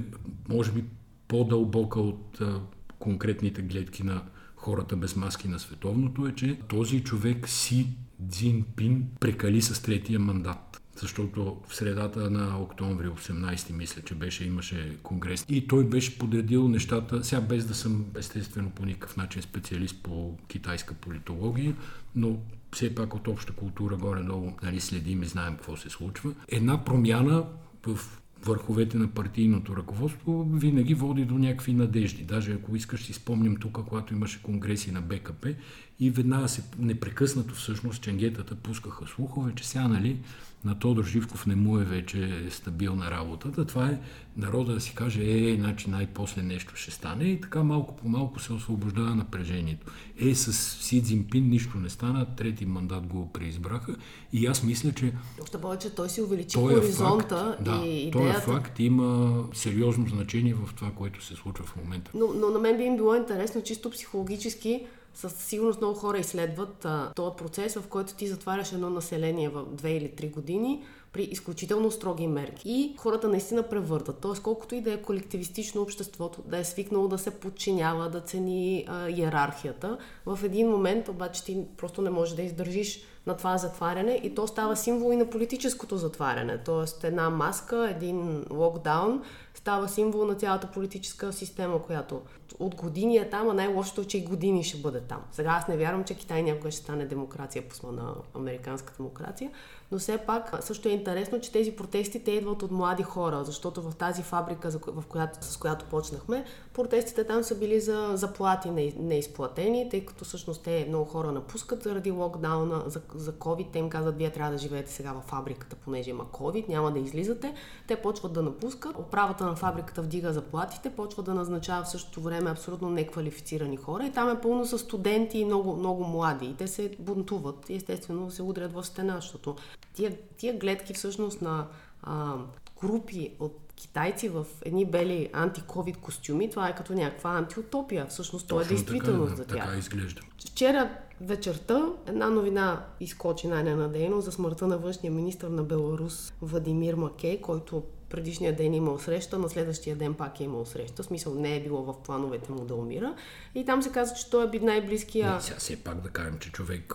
може 0.50 0.72
би, 0.72 0.84
по-дълбока 1.28 2.00
от 2.00 2.42
а, 2.42 2.62
конкретните 3.00 3.62
гледки 3.62 4.04
на 4.04 4.22
хората 4.56 4.96
без 4.96 5.16
маски 5.16 5.48
на 5.48 5.60
световното 5.60 6.28
е, 6.28 6.36
че 6.36 6.60
този 6.68 7.04
човек 7.04 7.50
Си 7.50 7.88
Цзинпин 8.30 9.06
прекали 9.20 9.62
с 9.62 9.82
третия 9.82 10.20
мандат 10.20 10.82
защото 11.02 11.58
в 11.68 11.76
средата 11.76 12.30
на 12.30 12.62
октомври 12.62 13.08
18 13.08 13.72
мисля, 13.72 14.02
че 14.02 14.16
беше, 14.16 14.46
имаше 14.46 14.98
конгрес. 15.04 15.46
И 15.50 15.68
той 15.68 15.84
беше 15.84 16.18
подредил 16.18 16.68
нещата, 16.68 17.24
сега 17.24 17.42
без 17.42 17.66
да 17.66 17.76
съм 17.76 18.06
естествено 18.18 18.70
по 18.70 18.86
никакъв 18.86 19.18
начин 19.18 19.42
специалист 19.42 20.04
по 20.04 20.38
китайска 20.48 20.94
политология, 20.94 21.76
но 22.16 22.38
все 22.74 22.96
пак 22.96 23.16
от 23.16 23.28
обща 23.28 23.54
култура 23.54 23.98
горе-долу 23.98 24.52
нали, 24.64 24.80
следим 24.80 25.24
и 25.24 25.26
знаем 25.26 25.54
какво 25.54 25.78
се 25.78 25.90
случва. 25.90 26.34
Една 26.48 26.86
промяна 26.86 27.46
в 27.86 28.22
върховете 28.44 28.98
на 28.98 29.08
партийното 29.08 29.78
ръководство 29.78 30.50
винаги 30.54 30.94
води 30.94 31.26
до 31.26 31.38
някакви 31.38 31.74
надежди. 31.74 32.24
Даже 32.24 32.54
ако 32.54 32.76
искаш 32.76 33.06
си 33.06 33.14
спомням 33.14 33.56
тук, 33.56 33.72
когато 33.72 34.14
имаше 34.14 34.44
конгреси 34.44 34.92
на 34.92 35.02
БКП 35.02 35.56
и 36.00 36.10
веднага 36.10 36.50
се 36.50 36.64
непрекъснато 36.80 37.56
всъщност 37.56 38.04
ченгетата 38.04 38.56
пускаха 38.56 39.08
слухове, 39.08 39.52
че 39.56 39.68
сега 39.68 39.88
нали, 39.88 40.20
на 40.66 40.80
Тодор 40.80 41.04
Живков 41.04 41.46
не 41.46 41.56
му 41.56 41.80
е 41.80 41.84
вече 41.84 42.48
стабилна 42.50 43.12
работата. 43.12 43.66
Това 43.66 43.88
е 43.88 44.00
народа 44.38 44.74
да 44.74 44.82
си 44.82 44.96
каже, 44.96 45.22
е, 45.24 45.56
значи 45.56 45.90
най-после 45.90 46.42
нещо 46.42 46.76
ще 46.76 46.92
стане 46.92 47.24
и 47.24 47.42
така 47.42 47.64
малко 47.64 47.96
по 47.96 48.10
малко 48.10 48.40
се 48.40 48.54
освобождава 48.54 49.16
напрежението. 49.16 49.92
Е, 50.20 50.36
с 50.36 50.54
Си 50.54 51.04
Цзинпин 51.04 51.50
нищо 51.50 51.78
не 51.78 51.90
стана, 51.90 52.36
трети 52.36 52.66
мандат 52.66 53.08
го 53.08 53.32
преизбраха 53.34 53.96
и 54.34 54.46
аз 54.46 54.64
мисля, 54.64 54.92
че... 54.92 55.14
Още 55.42 55.62
повече 55.62 55.90
той 55.90 56.10
си 56.10 56.22
увеличи 56.22 56.54
той 56.54 56.76
хоризонта 56.76 57.58
е 57.62 57.66
факт, 57.66 57.86
и 57.86 58.06
да, 58.06 58.12
Той 58.12 58.30
е 58.30 58.34
факт 58.34 58.80
има 58.80 59.44
сериозно 59.54 60.08
значение 60.08 60.54
в 60.54 60.74
това, 60.76 60.92
което 60.92 61.26
се 61.26 61.36
случва 61.36 61.66
в 61.66 61.76
момента. 61.76 62.12
Но, 62.14 62.28
но 62.36 62.50
на 62.50 62.60
мен 62.60 62.78
би 62.78 62.84
им 62.84 62.96
било 62.96 63.16
интересно 63.16 63.64
чисто 63.64 63.90
психологически 63.90 64.86
със 65.14 65.34
сигурност 65.34 65.82
много 65.82 66.00
хора 66.00 66.18
изследват 66.18 66.86
а, 66.86 67.12
този 67.16 67.36
процес, 67.36 67.76
в 67.76 67.88
който 67.88 68.16
ти 68.16 68.28
затваряш 68.28 68.72
едно 68.72 68.90
население 68.90 69.50
в 69.50 69.66
2 69.66 69.88
или 69.88 70.10
3 70.10 70.34
години 70.34 70.84
при 71.14 71.24
изключително 71.24 71.92
строги 71.92 72.28
мерки. 72.28 72.70
И 72.70 72.96
хората 72.98 73.28
наистина 73.28 73.64
превъртат. 73.64 74.18
Тоест, 74.22 74.42
колкото 74.42 74.76
и 74.76 74.82
да 74.82 74.94
е 74.94 75.02
колективистично 75.02 75.82
обществото, 75.82 76.42
да 76.46 76.58
е 76.58 76.64
свикнало 76.64 77.08
да 77.08 77.18
се 77.18 77.32
подчинява, 77.32 78.10
да 78.10 78.22
цени 78.22 78.86
а, 78.88 79.10
иерархията, 79.10 79.98
в 80.26 80.40
един 80.44 80.70
момент 80.70 81.08
обаче 81.08 81.44
ти 81.44 81.64
просто 81.78 82.02
не 82.02 82.10
можеш 82.10 82.36
да 82.36 82.42
издържиш 82.42 83.04
на 83.28 83.38
това 83.38 83.58
затваряне 83.58 84.20
и 84.24 84.36
то 84.36 84.48
става 84.48 84.76
символ 84.76 85.14
и 85.14 85.16
на 85.16 85.30
политическото 85.30 85.98
затваряне. 85.98 86.58
Тоест 86.58 87.04
една 87.04 87.30
маска, 87.30 87.90
един 87.90 88.46
локдаун 88.52 89.24
става 89.62 89.90
символ 89.90 90.26
на 90.26 90.36
цялата 90.36 90.68
политическа 90.68 91.34
система, 91.34 91.82
която 91.82 92.22
от 92.60 92.76
години 92.76 93.18
е 93.18 93.30
там, 93.30 93.50
а 93.50 93.54
най-лошото 93.54 94.02
е, 94.02 94.06
че 94.06 94.18
и 94.18 94.26
години 94.26 94.64
ще 94.64 94.78
бъде 94.78 95.02
там. 95.02 95.22
Сега 95.32 95.50
аз 95.50 95.68
не 95.68 95.78
вярвам, 95.78 96.04
че 96.04 96.16
Китай 96.16 96.44
някога 96.44 96.72
ще 96.72 96.82
стане 96.82 97.06
демокрация 97.06 97.64
по 97.68 97.92
на 97.92 98.16
американската 98.36 98.98
демокрация, 98.98 99.52
но 99.92 100.00
все 100.00 100.18
пак 100.18 100.64
също 100.64 100.90
е 100.90 100.92
интересно, 100.92 101.40
че 101.40 101.52
тези 101.52 101.72
протести 101.72 102.24
те 102.24 102.32
идват 102.32 102.64
от 102.64 102.72
млади 102.72 103.04
хора, 103.04 103.44
защото 103.44 103.82
в 103.82 103.96
тази 103.96 104.24
фабрика, 104.24 104.70
в 104.88 105.04
която, 105.08 105.46
с 105.46 105.58
която 105.58 105.86
почнахме, 105.86 106.46
протестите 106.74 107.24
там 107.24 107.44
са 107.44 107.56
били 107.56 107.80
за 107.80 108.12
заплати 108.14 108.70
неизплатени, 109.00 109.90
тъй 109.90 110.06
като 110.06 110.26
всъщност 110.26 110.64
те 110.64 110.86
много 110.88 111.06
хора 111.06 111.32
напускат 111.32 111.84
заради 111.84 112.12
локдауна, 112.12 112.84
за, 112.86 113.02
за 113.16 113.34
COVID. 113.34 113.68
Те 113.74 113.80
им 113.80 113.90
казват, 113.90 114.18
вие 114.18 114.30
трябва 114.30 114.52
да 114.52 114.58
живеете 114.58 114.92
сега 114.92 115.14
в 115.14 115.22
фабриката, 115.22 115.76
понеже 115.76 116.10
има 116.10 116.24
COVID, 116.24 116.70
няма 116.70 116.92
да 116.92 117.00
излизате. 117.00 117.54
Те 117.88 117.96
почват 117.96 118.34
да 118.34 118.42
напускат. 118.42 119.00
Управата 119.00 119.46
на 119.46 119.56
фабриката 119.56 120.02
вдига 120.02 120.34
заплатите, 120.34 120.90
почва 120.90 121.24
да 121.24 121.34
назначава 121.34 121.84
в 121.84 121.90
същото 121.90 122.22
време 122.22 122.50
абсолютно 122.50 122.90
неквалифицирани 122.90 123.78
хора 123.78 124.06
и 124.06 124.12
там 124.12 124.30
е 124.30 124.42
пълно 124.42 124.66
с 124.66 124.80
студенти 124.80 125.40
и 125.40 125.46
много, 125.46 125.76
много 125.76 126.04
млади. 126.04 126.46
И 126.46 126.56
те 126.56 126.68
се 126.68 126.96
бунтуват 127.00 127.70
и 127.70 127.76
естествено 127.76 128.32
се 128.32 128.44
удрят 128.44 128.74
в 128.74 128.84
стена, 128.84 129.16
защото 129.16 129.56
тия, 129.94 130.18
тия 130.38 130.58
гледки 130.58 130.94
всъщност 130.94 131.42
на 131.42 131.68
а, 132.04 132.36
групи 132.82 133.32
от 133.40 133.58
китайци 133.76 134.30
в 134.30 134.46
едни 134.66 134.86
бели 134.86 135.30
антиковид 135.34 135.98
костюми, 135.98 136.50
това 136.50 136.70
е 136.70 136.76
като 136.76 136.94
някаква 136.94 137.30
антиутопия. 137.30 138.06
Всъщност 138.06 138.48
това 138.48 138.62
е 138.62 138.66
действително 138.66 139.26
така, 139.26 139.36
за 139.36 139.46
тях. 139.46 139.66
Така 139.66 139.78
изглежда. 139.78 140.22
Вчера 140.46 140.90
вечерта 141.22 141.86
една 142.06 142.30
новина 142.30 142.86
изкочи 143.00 143.48
най-ненадейно 143.48 144.22
за 144.22 144.32
смъртта 144.32 144.68
на 144.68 144.78
външния 144.78 145.12
министр 145.12 145.50
на 145.50 145.64
Беларус 145.64 146.34
Владимир 146.42 146.94
Макей, 146.94 147.42
който 147.42 147.84
предишния 148.12 148.56
ден 148.56 148.74
имал 148.74 149.00
среща, 149.00 149.40
на 149.40 149.50
следващия 149.50 149.96
ден 149.96 150.14
пак 150.14 150.40
е 150.40 150.44
имал 150.44 150.66
среща. 150.66 151.04
В 151.04 151.06
смисъл 151.06 151.36
не 151.36 151.56
е 151.56 151.64
било 151.64 151.84
в 151.84 152.04
плановете 152.04 152.52
му 152.52 152.66
да 152.66 152.76
умира. 152.76 153.16
И 153.56 153.66
там 153.66 153.82
се 153.82 153.92
казва, 153.92 154.16
че 154.16 154.30
той 154.30 154.46
е 154.46 154.50
би 154.50 154.60
най-близкия... 154.60 155.34
Не, 155.34 155.42
сега 155.42 155.58
все 155.58 155.76
пак 155.76 156.02
да 156.02 156.10
кажем, 156.10 156.38
че 156.40 156.52
човек 156.52 156.94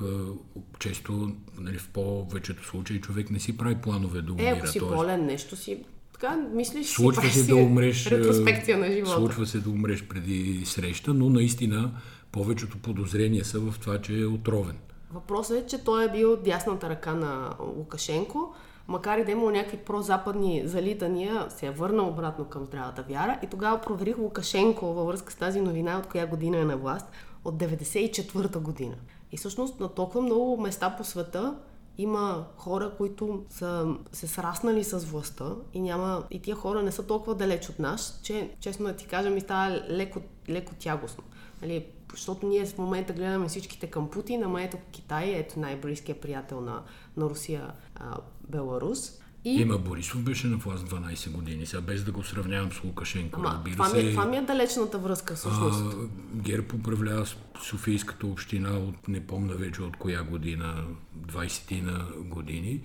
често, 0.79 1.33
нали, 1.59 1.79
в 1.79 1.89
повечето 1.89 2.67
случаи, 2.67 3.01
човек 3.01 3.31
не 3.31 3.41
си 3.41 3.57
прави 3.57 3.75
планове 3.75 4.23
да 4.23 4.33
умира. 4.33 4.49
Е, 4.49 4.53
ако 4.53 4.67
си 4.67 4.79
тоест... 4.79 4.95
болен, 4.95 5.27
нещо 5.27 5.57
си 5.57 5.85
така, 6.13 6.37
мислиш 6.37 6.87
случва 6.87 7.23
си, 7.23 7.39
се 7.39 7.47
да 7.47 7.57
умреш, 7.57 8.07
ретроспекция 8.07 8.79
на 8.79 8.93
живота. 8.93 9.17
Случва 9.17 9.47
се 9.47 9.59
да 9.59 9.71
умреш 9.71 10.05
преди 10.05 10.63
среща, 10.67 11.15
но 11.15 11.31
наистина 11.31 11.91
повечето 12.33 12.79
подозрения 12.79 13.45
са 13.45 13.61
в 13.61 13.75
това, 13.81 14.01
че 14.01 14.21
е 14.21 14.27
отровен. 14.27 14.77
Въпросът 15.13 15.65
е, 15.65 15.67
че 15.67 15.85
той 15.85 16.05
е 16.05 16.13
бил 16.13 16.37
дясната 16.37 16.89
ръка 16.89 17.15
на 17.15 17.51
Лукашенко, 17.77 18.55
макар 18.89 19.19
и 19.19 19.25
да 19.25 19.31
е 19.31 19.33
имал 19.33 19.51
някакви 19.51 19.77
прозападни 19.77 20.63
залитания, 20.65 21.47
се 21.49 21.67
е 21.67 21.71
върнал 21.71 22.09
обратно 22.09 22.45
към 22.45 22.65
здравата 22.65 23.03
вяра 23.03 23.39
и 23.43 23.47
тогава 23.47 23.81
проверих 23.81 24.19
Лукашенко 24.19 24.87
във 24.87 25.07
връзка 25.07 25.33
с 25.33 25.37
тази 25.37 25.61
новина, 25.61 25.99
от 25.99 26.07
коя 26.07 26.27
година 26.27 26.59
е 26.59 26.65
на 26.65 26.77
власт, 26.77 27.07
от 27.45 27.55
94-та 27.55 28.59
година. 28.59 28.95
И 29.33 29.37
всъщност 29.37 29.81
на 29.81 29.89
толкова 29.89 30.23
много 30.23 30.57
места 30.57 30.97
по 30.97 31.05
света 31.05 31.57
има 31.99 32.47
хора, 32.57 32.93
които 32.97 33.45
са 33.51 33.95
се 34.13 34.27
сраснали 34.27 34.85
с 34.85 34.99
властта 34.99 35.51
и 35.75 35.81
няма 35.81 36.25
и 36.31 36.43
тия 36.43 36.57
хора 36.57 36.83
не 36.83 36.93
са 36.93 37.07
толкова 37.07 37.35
далеч 37.35 37.69
от 37.69 37.79
нас, 37.79 38.21
че 38.23 38.51
честно 38.61 38.87
да 38.87 38.97
ти 38.97 39.07
кажа 39.07 39.31
ми 39.31 39.41
става 39.41 39.81
леко, 39.91 40.21
леко 40.49 40.73
тягостно. 40.79 41.25
Нали, 41.63 41.87
защото 42.17 42.47
ние 42.47 42.67
в 42.67 42.79
момента 42.79 43.13
гледаме 43.13 43.49
всичките 43.49 43.87
към 43.87 44.11
Путин, 44.11 44.45
ама 44.45 44.63
ето 44.63 44.77
Китай, 44.93 45.35
ето 45.35 45.61
най-близкият 45.61 46.21
приятел 46.21 46.61
на, 46.61 46.83
на 47.17 47.25
Русия, 47.31 47.73
а, 47.95 48.17
Беларус. 48.49 49.13
И... 49.45 49.61
Има 49.61 49.79
Борисов 49.79 50.23
беше 50.23 50.47
на 50.47 50.57
власт 50.57 50.89
12 50.89 51.31
години, 51.31 51.67
сега 51.67 51.81
без 51.81 52.05
да 52.05 52.13
го 52.13 52.25
сравнявам 52.25 52.73
с 52.73 52.85
Лукашенко, 52.85 53.41
Ама, 53.41 53.51
разбира 53.55 53.73
това, 53.73 53.89
се. 53.89 54.03
Ми 54.03 54.11
това 54.11 54.27
ми 54.27 54.37
е 54.37 54.43
далечната 54.43 54.99
връзка 54.99 55.35
всъщност. 55.35 55.83
А, 55.83 55.97
Герб 56.35 56.75
управлява 56.75 57.27
Софийската 57.63 58.27
община 58.27 58.79
от 58.79 59.09
не 59.09 59.27
помна 59.27 59.55
вече 59.55 59.83
от 59.83 59.97
коя 59.97 60.23
година, 60.23 60.85
20 61.27 61.83
на 61.83 62.07
години. 62.25 62.81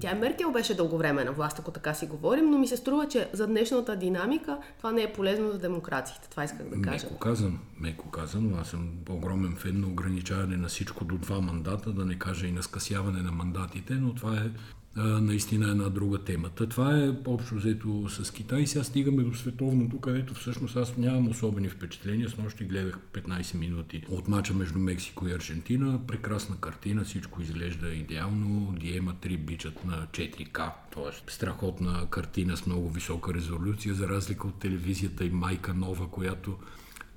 Тя 0.00 0.10
е 0.10 0.14
Меркел 0.14 0.52
беше 0.52 0.74
дълго 0.74 0.98
време 0.98 1.24
на 1.24 1.32
власт, 1.32 1.58
ако 1.58 1.70
така 1.70 1.94
си 1.94 2.06
говорим, 2.06 2.50
но 2.50 2.58
ми 2.58 2.68
се 2.68 2.76
струва, 2.76 3.08
че 3.08 3.28
за 3.32 3.46
днешната 3.46 3.96
динамика 3.96 4.58
това 4.78 4.92
не 4.92 5.02
е 5.02 5.12
полезно 5.12 5.52
за 5.52 5.58
демокрациите. 5.58 6.30
Това 6.30 6.44
исках 6.44 6.68
да 6.68 6.82
кажа. 6.82 7.06
Меко 7.06 7.18
казан, 7.18 7.58
меко 7.80 8.10
казан, 8.10 8.54
аз 8.60 8.68
съм 8.68 8.90
огромен 9.10 9.56
фен 9.56 9.80
на 9.80 9.86
ограничаване 9.86 10.56
на 10.56 10.68
всичко 10.68 11.04
до 11.04 11.18
два 11.18 11.40
мандата, 11.40 11.92
да 11.92 12.04
не 12.04 12.18
кажа 12.18 12.46
и 12.46 12.52
на 12.52 12.62
скъсяване 12.62 13.22
на 13.22 13.32
мандатите, 13.32 13.94
но 13.94 14.14
това 14.14 14.36
е 14.36 14.50
наистина 14.96 15.70
една 15.70 15.88
друга 15.88 16.18
тема. 16.18 16.50
Та 16.50 16.66
това 16.66 16.98
е 16.98 17.12
общо 17.26 17.54
взето 17.54 18.08
с 18.08 18.30
Китай. 18.30 18.66
Сега 18.66 18.84
стигаме 18.84 19.22
до 19.22 19.34
световното, 19.34 20.00
където 20.00 20.34
всъщност 20.34 20.76
аз 20.76 20.96
нямам 20.96 21.28
особени 21.28 21.68
впечатления. 21.68 22.28
С 22.28 22.36
нощи 22.36 22.64
гледах 22.64 22.98
15 23.12 23.58
минути 23.58 24.04
от 24.08 24.28
мача 24.28 24.54
между 24.54 24.78
Мексико 24.78 25.28
и 25.28 25.32
Аржентина. 25.32 26.00
Прекрасна 26.06 26.56
картина, 26.56 27.04
всичко 27.04 27.42
изглежда 27.42 27.88
идеално. 27.88 28.74
Диема 28.80 29.14
3 29.22 29.38
бичат 29.38 29.84
на 29.84 30.06
4К, 30.06 30.72
т.е. 30.94 31.30
страхотна 31.32 32.06
картина 32.10 32.56
с 32.56 32.66
много 32.66 32.90
висока 32.90 33.34
резолюция, 33.34 33.94
за 33.94 34.08
разлика 34.08 34.46
от 34.46 34.58
телевизията 34.58 35.24
и 35.24 35.30
майка 35.30 35.74
нова, 35.74 36.08
която 36.10 36.56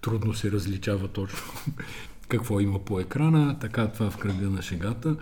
трудно 0.02 0.34
се 0.34 0.52
различава 0.52 1.08
точно 1.08 1.40
какво 2.28 2.60
има 2.60 2.80
по 2.86 3.00
екрана. 3.00 3.60
Така 3.60 3.88
това 3.88 4.10
в 4.10 4.18
кръга 4.18 4.50
на 4.50 4.62
шегата. 4.62 5.16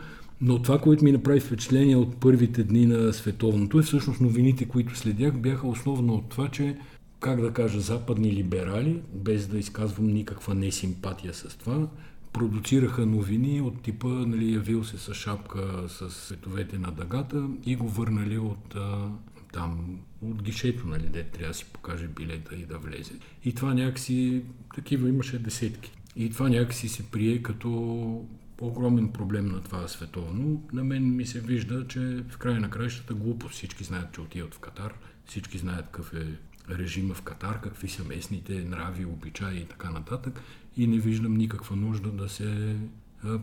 Но 0.48 0.62
това, 0.62 0.80
което 0.80 1.04
ми 1.04 1.12
направи 1.12 1.40
впечатление 1.40 1.96
от 1.96 2.20
първите 2.20 2.64
дни 2.64 2.86
на 2.86 3.14
световното 3.14 3.80
е 3.80 3.82
всъщност 3.82 4.22
новините, 4.22 4.68
които 4.68 4.98
следях, 4.98 5.38
бяха 5.38 5.68
основно 5.68 6.14
от 6.14 6.30
това, 6.30 6.50
че 6.50 6.78
как 7.20 7.42
да 7.42 7.54
кажа, 7.54 7.80
западни 7.80 8.34
либерали, 8.34 9.02
без 9.14 9.48
да 9.48 9.58
изказвам 9.58 10.08
никаква 10.08 10.56
несимпатия 10.56 11.34
с 11.34 11.58
това, 11.58 11.88
продуцираха 12.34 13.06
новини 13.06 13.62
от 13.62 13.82
типа, 13.82 14.08
нали, 14.08 14.54
явил 14.54 14.84
се 14.84 14.98
с 14.98 15.14
шапка 15.14 15.84
с 15.88 16.10
световете 16.10 16.78
на 16.78 16.92
дъгата 16.92 17.48
и 17.66 17.76
го 17.76 17.90
върнали 17.90 18.38
от 18.38 18.76
а, 18.76 19.10
там, 19.54 20.00
от 20.22 20.44
гишето, 20.44 20.88
нали, 20.88 21.04
де 21.04 21.24
трябва 21.24 21.48
да 21.48 21.54
си 21.54 21.66
покаже 21.74 22.08
билета 22.08 22.56
и 22.56 22.66
да 22.66 22.78
влезе. 22.78 23.14
И 23.46 23.54
това 23.54 23.74
някакси, 23.74 24.42
такива 24.76 25.10
имаше 25.10 25.40
десетки. 25.40 25.92
И 26.16 26.30
това 26.30 26.50
някакси 26.50 26.90
се 26.90 27.04
прие 27.04 27.42
като 27.42 28.26
огромен 28.62 29.12
проблем 29.12 29.46
на 29.46 29.62
това 29.62 29.88
световно. 29.88 30.64
На 30.74 30.84
мен 30.84 31.16
ми 31.16 31.26
се 31.26 31.40
вижда, 31.40 31.88
че 31.88 32.24
в 32.30 32.38
края 32.38 32.60
на 32.60 32.70
краищата 32.70 33.14
глупост. 33.14 33.54
Всички 33.54 33.84
знаят, 33.84 34.14
че 34.14 34.22
отиват 34.22 34.56
в 34.56 34.60
Катар, 34.60 34.94
всички 35.26 35.58
знаят 35.58 35.86
какъв 35.86 36.14
е 36.14 36.38
режима 36.70 37.14
в 37.14 37.22
Катар, 37.22 37.62
какви 37.62 37.88
са 37.88 38.04
местните 38.04 38.54
нрави, 38.64 39.06
обичаи 39.06 39.58
и 39.58 39.66
така 39.66 39.90
нататък. 39.90 40.42
И 40.78 40.88
не 40.88 41.00
виждам 41.00 41.34
никаква 41.34 41.76
нужда 41.76 42.12
да 42.12 42.30
се 42.30 42.76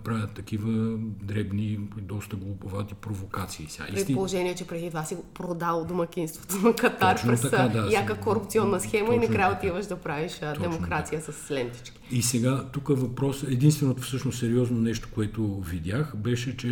правят 0.04 0.32
такива 0.32 0.98
дребни, 1.22 1.78
доста 1.96 2.36
глуповати 2.36 2.94
провокации. 2.94 3.66
Сега, 3.68 3.86
При 3.86 4.00
истин... 4.00 4.16
положение, 4.16 4.54
че 4.54 4.66
преди 4.66 4.88
това 4.88 5.04
си 5.04 5.16
продал 5.34 5.84
домакинството 5.84 6.66
на 6.66 6.74
Катар 6.76 7.16
Точно 7.16 7.28
през 7.30 7.40
така, 7.40 7.68
да, 7.68 7.88
яка 7.92 8.20
корупционна 8.20 8.80
схема 8.80 9.14
и 9.14 9.18
накрая 9.18 9.52
отиваш 9.52 9.86
да 9.86 9.96
правиш 9.96 10.32
Точно 10.38 10.62
демокрация 10.62 11.20
така. 11.20 11.32
с 11.32 11.50
лентички. 11.50 12.00
И 12.10 12.22
сега 12.22 12.64
тук 12.72 12.88
въпрос, 12.88 13.42
единственото 13.42 14.02
всъщност 14.02 14.38
сериозно 14.38 14.80
нещо, 14.80 15.08
което 15.14 15.60
видях, 15.60 16.16
беше, 16.16 16.56
че 16.56 16.68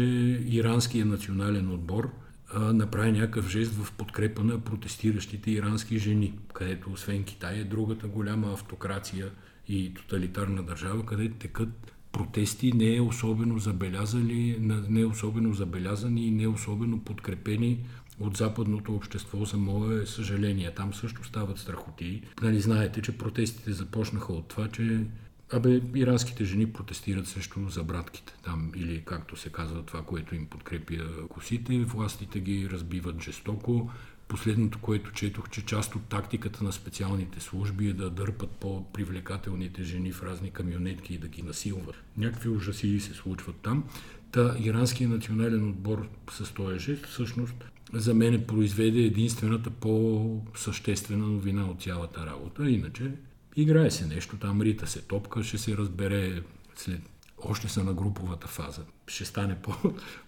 иранският 0.47 1.09
национален 1.09 1.73
отбор 1.73 2.11
направи 2.55 3.13
някакъв 3.13 3.49
жест 3.49 3.73
в 3.73 3.93
подкрепа 3.93 4.45
на 4.45 4.61
протестиращите 4.61 5.51
ирански 5.51 5.99
жени, 5.99 6.39
където 6.53 6.91
освен 6.91 7.25
Китай 7.25 7.59
е 7.59 7.65
другата 7.65 8.07
голяма 8.07 8.53
автокрация 8.53 9.31
и 9.69 9.95
тоталитарна 9.95 10.63
държава, 10.63 11.07
където 11.07 11.35
текат 11.35 11.93
протести 12.13 12.73
не 12.73 12.97
е 12.97 13.01
особено 13.01 13.59
забелязани, 13.59 14.57
не 14.89 15.01
е 15.01 15.07
особено 15.07 15.55
забелязани 15.55 16.27
и 16.27 16.31
не 16.31 16.43
е 16.43 16.49
особено 16.49 17.01
подкрепени 17.01 17.79
от 18.21 18.37
западното 18.37 18.95
общество, 18.95 19.45
за 19.45 19.57
мое 19.57 20.07
съжаление. 20.07 20.75
Там 20.75 20.95
също 20.95 21.25
стават 21.25 21.59
страхоти. 21.59 22.23
Нали, 22.43 22.61
знаете, 22.61 23.03
че 23.03 23.19
протестите 23.19 23.73
започнаха 23.73 24.33
от 24.33 24.49
това, 24.49 24.69
че 24.69 25.05
Абе, 25.53 25.81
иранските 25.95 26.45
жени 26.45 26.73
протестират 26.73 27.27
срещу 27.27 27.69
забратките 27.69 28.33
там, 28.45 28.73
или 28.77 29.03
както 29.05 29.37
се 29.37 29.49
казва 29.49 29.83
това, 29.83 30.03
което 30.03 30.35
им 30.35 30.47
подкрепя 30.47 31.29
косите, 31.29 31.79
властите 31.79 32.41
ги 32.41 32.69
разбиват 32.71 33.23
жестоко, 33.23 33.91
Последното, 34.31 34.79
което 34.79 35.13
четох, 35.13 35.51
че 35.51 35.67
част 35.67 35.95
от 35.95 36.03
тактиката 36.05 36.65
на 36.65 36.73
специалните 36.73 37.41
служби 37.41 37.89
е 37.89 37.93
да 37.93 38.11
дърпат 38.11 38.51
по-привлекателните 38.51 39.83
жени 39.85 40.13
в 40.13 40.23
разни 40.23 40.51
камионетки 40.51 41.15
и 41.15 41.19
да 41.19 41.29
ги 41.29 41.43
насилват. 41.43 41.97
Някакви 42.17 42.49
ужаси 42.49 43.01
се 43.01 43.15
случват 43.15 43.57
там. 43.57 43.85
Та 44.33 44.57
иранския 44.59 45.09
национален 45.09 45.69
отбор 45.69 46.09
с 46.31 46.55
този 46.55 46.79
жест 46.79 47.07
всъщност 47.07 47.55
за 47.93 48.15
мен 48.15 48.45
произведе 48.47 49.01
единствената 49.01 49.71
по-съществена 49.71 51.27
новина 51.27 51.65
от 51.65 51.83
цялата 51.83 52.27
работа. 52.27 52.71
Иначе 52.71 53.13
играе 53.57 53.91
се 53.91 54.07
нещо, 54.07 54.37
там 54.37 54.63
рита 54.63 54.87
се 54.87 55.03
топка, 55.03 55.43
ще 55.43 55.59
се 55.59 55.77
разбере 55.77 56.43
след 56.77 57.01
още 57.45 57.69
са 57.69 57.85
на 57.85 57.93
груповата 57.93 58.49
фаза. 58.49 58.83
Ще 59.07 59.25
стане 59.25 59.57
по, 59.63 59.73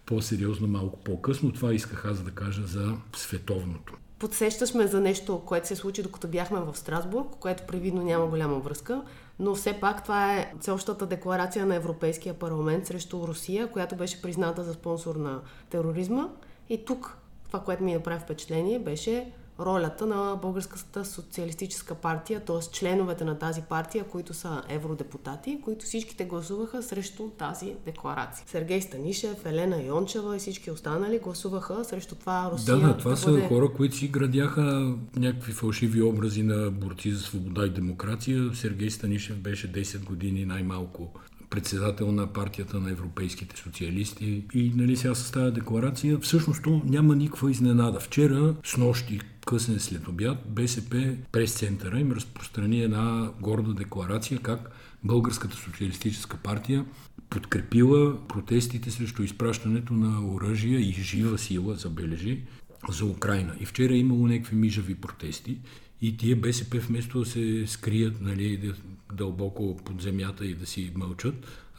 по-сериозно 0.06 0.68
малко 0.68 1.00
по-късно. 1.00 1.52
Това 1.52 1.74
исках 1.74 2.04
аз 2.04 2.22
да 2.22 2.30
кажа 2.30 2.62
за 2.66 2.94
световното. 3.16 3.94
Подсещаш 4.18 4.74
ме 4.74 4.86
за 4.86 5.00
нещо, 5.00 5.42
което 5.46 5.68
се 5.68 5.76
случи 5.76 6.02
докато 6.02 6.28
бяхме 6.28 6.60
в 6.60 6.76
Страсбург, 6.76 7.28
което 7.40 7.66
привидно 7.66 8.02
няма 8.02 8.26
голяма 8.26 8.58
връзка, 8.58 9.02
но 9.38 9.54
все 9.54 9.80
пак 9.80 10.02
това 10.02 10.36
е 10.36 10.52
целщата 10.60 11.06
декларация 11.06 11.66
на 11.66 11.74
Европейския 11.74 12.34
парламент 12.34 12.86
срещу 12.86 13.26
Русия, 13.26 13.70
която 13.70 13.96
беше 13.96 14.22
призната 14.22 14.64
за 14.64 14.72
спонсор 14.72 15.16
на 15.16 15.40
тероризма. 15.70 16.28
И 16.68 16.84
тук 16.84 17.16
това, 17.46 17.60
което 17.60 17.84
ми 17.84 17.94
направи 17.94 18.20
впечатление, 18.20 18.78
беше 18.78 19.32
ролята 19.60 20.06
на 20.06 20.38
Българската 20.42 21.04
социалистическа 21.04 21.94
партия, 21.94 22.40
т.е. 22.40 22.70
членовете 22.72 23.24
на 23.24 23.38
тази 23.38 23.62
партия, 23.62 24.04
които 24.04 24.34
са 24.34 24.62
евродепутати, 24.68 25.60
които 25.64 25.84
всичките 25.84 26.24
гласуваха 26.24 26.82
срещу 26.82 27.28
тази 27.28 27.74
декларация. 27.84 28.44
Сергей 28.48 28.80
Станишев, 28.80 29.46
Елена 29.46 29.82
Йончева 29.82 30.36
и 30.36 30.38
всички 30.38 30.70
останали 30.70 31.18
гласуваха 31.18 31.84
срещу 31.84 32.14
това 32.14 32.50
Русия. 32.52 32.76
Да, 32.76 32.86
да, 32.86 32.96
това 32.96 33.10
да 33.10 33.16
са 33.16 33.30
бъде... 33.30 33.48
хора, 33.48 33.72
които 33.76 33.96
си 33.96 34.08
градяха 34.08 34.94
някакви 35.16 35.52
фалшиви 35.52 36.02
образи 36.02 36.42
на 36.42 36.70
борци 36.70 37.12
за 37.12 37.20
свобода 37.20 37.66
и 37.66 37.70
демокрация. 37.70 38.50
Сергей 38.54 38.90
Станишев 38.90 39.36
беше 39.36 39.72
10 39.72 40.04
години 40.04 40.44
най-малко 40.44 41.12
председател 41.50 42.12
на 42.12 42.26
партията 42.26 42.80
на 42.80 42.90
европейските 42.90 43.56
социалисти. 43.56 44.44
И 44.54 44.72
нали, 44.76 44.96
сега 44.96 45.14
с 45.14 45.30
тази 45.30 45.52
декларация 45.54 46.18
всъщност 46.18 46.62
няма 46.84 47.16
никаква 47.16 47.50
изненада. 47.50 48.00
Вчера, 48.00 48.54
с 48.64 48.76
нощи, 48.76 49.20
късен 49.46 49.80
след 49.80 50.08
обяд, 50.08 50.38
БСП 50.48 51.16
през 51.32 51.54
центъра 51.54 52.00
им 52.00 52.12
разпространи 52.12 52.82
една 52.82 53.30
горда 53.40 53.74
декларация 53.74 54.38
как 54.38 54.70
Българската 55.04 55.56
социалистическа 55.56 56.36
партия 56.36 56.84
подкрепила 57.30 58.28
протестите 58.28 58.90
срещу 58.90 59.22
изпращането 59.22 59.94
на 59.94 60.34
оръжия 60.34 60.80
и 60.80 60.92
жива 60.92 61.38
сила, 61.38 61.74
забележи, 61.74 62.42
за 62.88 63.04
Украина. 63.04 63.56
И 63.60 63.66
вчера 63.66 63.94
е 63.94 63.98
имало 63.98 64.26
някакви 64.26 64.56
мижави 64.56 64.94
протести 64.94 65.58
и 66.02 66.16
тия 66.16 66.36
БСП 66.36 66.78
вместо 66.78 67.18
да 67.18 67.26
се 67.26 67.64
скрият 67.66 68.20
нали, 68.20 68.72
дълбоко 69.12 69.80
под 69.84 70.02
земята 70.02 70.46
и 70.46 70.54
да 70.54 70.66
си 70.66 70.92
мълчат, 70.94 71.34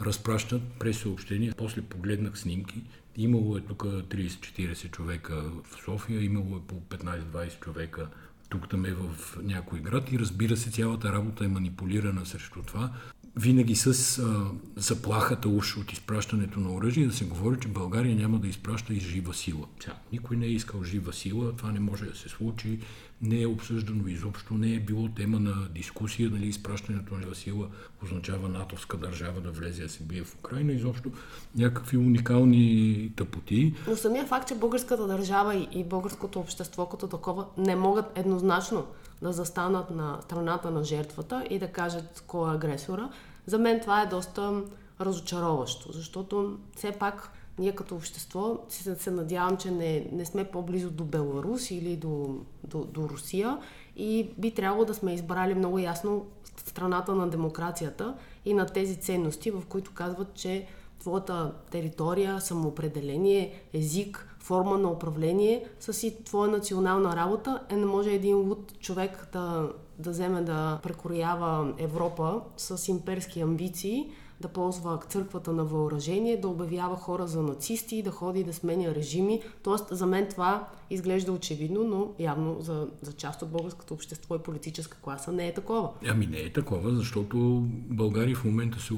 разпращат 0.06 0.62
през 0.80 0.98
съобщения. 0.98 1.54
После 1.58 1.82
погледнах 1.82 2.38
снимки. 2.38 2.84
Имало 3.18 3.58
е 3.58 3.62
тук 3.62 3.84
30-40 3.84 4.92
човека 4.92 5.44
в 5.64 5.84
София, 5.86 6.24
имало 6.24 6.58
е 6.58 6.68
по 6.68 6.76
15-20 6.76 7.60
човека 7.60 8.08
тук 8.50 8.70
там 8.70 8.86
е 8.86 8.92
в 8.92 9.38
някой 9.44 9.80
град 9.80 10.12
и 10.12 10.20
разбира 10.20 10.58
се 10.58 10.72
цялата 10.72 11.14
работа 11.14 11.46
е 11.46 11.48
манипулирана 11.48 12.26
срещу 12.26 12.62
това 12.62 12.92
винаги 13.36 13.76
с 13.76 14.20
а, 14.20 14.46
заплахата 14.76 15.50
уж 15.50 15.78
от 15.78 15.94
изпращането 15.94 16.60
на 16.60 16.74
оръжие 16.74 17.08
да 17.08 17.14
се 17.14 17.26
говори, 17.26 17.58
че 17.62 17.68
България 17.68 18.16
няма 18.16 18.40
да 18.40 18.48
изпраща 18.48 18.94
и 18.94 19.00
жива 19.00 19.34
сила. 19.34 19.66
Тя, 19.80 19.94
никой 20.12 20.38
не 20.38 20.46
е 20.46 20.50
искал 20.50 20.84
жива 20.84 21.14
сила, 21.14 21.56
това 21.56 21.72
не 21.72 21.80
може 21.80 22.06
да 22.06 22.16
се 22.16 22.30
случи, 22.30 22.80
не 23.22 23.42
е 23.42 23.48
обсъждано 23.48 24.08
изобщо, 24.08 24.54
не 24.54 24.76
е 24.76 24.80
било 24.80 25.10
тема 25.10 25.40
на 25.40 25.68
дискусия, 25.76 26.30
дали 26.30 26.48
изпращането 26.48 27.14
на 27.14 27.22
жива 27.22 27.36
сила 27.36 27.68
означава 28.04 28.50
натовска 28.50 28.98
държава 28.98 29.42
да 29.42 29.52
влезе 29.52 29.84
да 29.84 29.90
се 29.90 30.04
бие 30.04 30.24
в 30.24 30.36
Украина, 30.36 30.74
изобщо 30.74 31.12
някакви 31.56 31.98
уникални 31.98 33.12
тъпоти. 33.16 33.74
Но 33.88 33.96
самия 33.96 34.26
факт, 34.26 34.48
че 34.48 34.56
българската 34.56 35.08
държава 35.08 35.68
и 35.72 35.84
българското 35.84 36.40
общество 36.40 36.86
като 36.86 37.08
такова 37.08 37.46
не 37.58 37.76
могат 37.76 38.06
еднозначно 38.16 38.86
да 39.24 39.34
застанат 39.34 39.90
на 39.92 40.18
страната 40.22 40.72
на 40.72 40.84
жертвата 40.84 41.46
и 41.50 41.60
да 41.60 41.68
кажат 41.68 42.24
кой 42.28 42.52
е 42.52 42.56
агресора, 42.56 43.10
за 43.46 43.58
мен 43.58 43.80
това 43.80 44.02
е 44.02 44.06
доста 44.06 44.62
разочароващо, 45.02 45.92
защото 45.92 46.58
все 46.76 46.92
пак 46.92 47.32
ние 47.60 47.76
като 47.76 47.96
общество 47.96 48.60
се, 48.70 49.12
надявам, 49.12 49.58
че 49.58 49.72
не, 49.72 50.08
не 50.12 50.26
сме 50.26 50.44
по-близо 50.44 50.92
до 50.92 51.04
Беларус 51.04 51.72
или 51.72 51.96
до, 51.96 52.38
до, 52.64 52.84
до 52.84 53.10
Русия 53.10 53.58
и 53.96 54.30
би 54.38 54.52
трябвало 54.52 54.86
да 54.86 54.94
сме 54.94 55.14
избрали 55.14 55.54
много 55.54 55.80
ясно 55.80 56.26
страната 56.58 57.16
на 57.16 57.30
демокрацията 57.30 58.16
и 58.46 58.54
на 58.54 58.66
тези 58.66 58.96
ценности, 58.96 59.52
в 59.52 59.64
които 59.70 59.94
казват, 59.94 60.34
че 60.34 60.68
твоята 61.00 61.54
територия, 61.72 62.42
самоопределение, 62.42 63.64
език, 63.74 64.33
форма 64.44 64.78
на 64.78 64.92
управление 64.92 65.66
са 65.80 65.94
си 65.94 66.24
твоя 66.24 66.52
национална 66.52 67.16
работа. 67.16 67.64
Е, 67.70 67.76
не 67.76 67.86
може 67.86 68.12
един 68.12 68.38
луд 68.38 68.80
човек 68.80 69.28
да, 69.34 69.70
да 70.00 70.10
вземе 70.10 70.42
да 70.42 70.80
прекроява 70.84 71.74
Европа 71.78 72.42
с 72.58 72.88
имперски 72.88 73.42
амбиции, 73.42 74.12
да 74.44 74.50
ползва 74.50 75.00
църквата 75.10 75.54
на 75.54 75.66
въоръжение, 75.66 76.42
да 76.42 76.48
обявява 76.48 76.96
хора 76.96 77.28
за 77.28 77.42
нацисти, 77.42 78.04
да 78.04 78.12
ходи 78.12 78.44
да 78.44 78.54
сменя 78.54 78.96
режими. 78.96 79.42
Тоест, 79.64 79.86
за 79.92 80.06
мен 80.06 80.28
това 80.30 80.68
изглежда 80.90 81.32
очевидно, 81.32 81.84
но 81.84 82.12
явно 82.20 82.62
за, 82.62 82.88
за 83.02 83.14
част 83.14 83.42
от 83.42 83.50
българското 83.50 83.94
общество 83.94 84.36
и 84.36 84.40
политическа 84.40 84.98
класа 85.02 85.32
не 85.32 85.48
е 85.48 85.54
такова. 85.54 85.90
Ами 86.08 86.28
не 86.28 86.38
е 86.38 86.54
такова, 86.54 86.96
защото 86.96 87.64
България 87.90 88.36
в 88.36 88.46
момента 88.46 88.80
се 88.80 88.94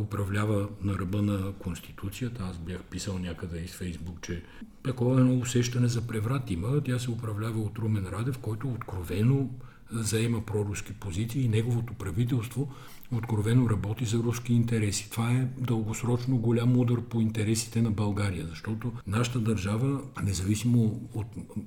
управлява 0.00 0.68
на 0.82 0.98
ръба 0.98 1.22
на 1.22 1.52
Конституцията. 1.52 2.42
Аз 2.50 2.58
бях 2.58 2.82
писал 2.82 3.18
някъде 3.18 3.58
из 3.58 3.70
Фейсбук, 3.70 4.20
че 4.22 4.42
такова 4.84 5.20
едно 5.20 5.38
усещане 5.38 5.88
за 5.88 6.06
преврат 6.06 6.50
има. 6.50 6.80
Тя 6.84 6.98
се 6.98 7.10
управлява 7.10 7.60
от 7.60 7.78
Румен 7.78 8.06
Радев, 8.12 8.38
който 8.38 8.68
откровено 8.68 9.48
заема 9.92 10.40
проруски 10.40 10.92
позиции 10.92 11.44
и 11.44 11.48
неговото 11.48 11.94
правителство 11.94 12.68
откровено 13.12 13.70
работи 13.70 14.04
за 14.04 14.18
руски 14.18 14.52
интереси. 14.52 15.10
Това 15.10 15.32
е 15.32 15.48
дългосрочно 15.58 16.36
голям 16.36 16.76
удар 16.76 17.00
по 17.00 17.20
интересите 17.20 17.82
на 17.82 17.90
България, 17.90 18.46
защото 18.46 18.92
нашата 19.06 19.40
държава, 19.40 20.00
независимо 20.24 21.00
от 21.14 21.26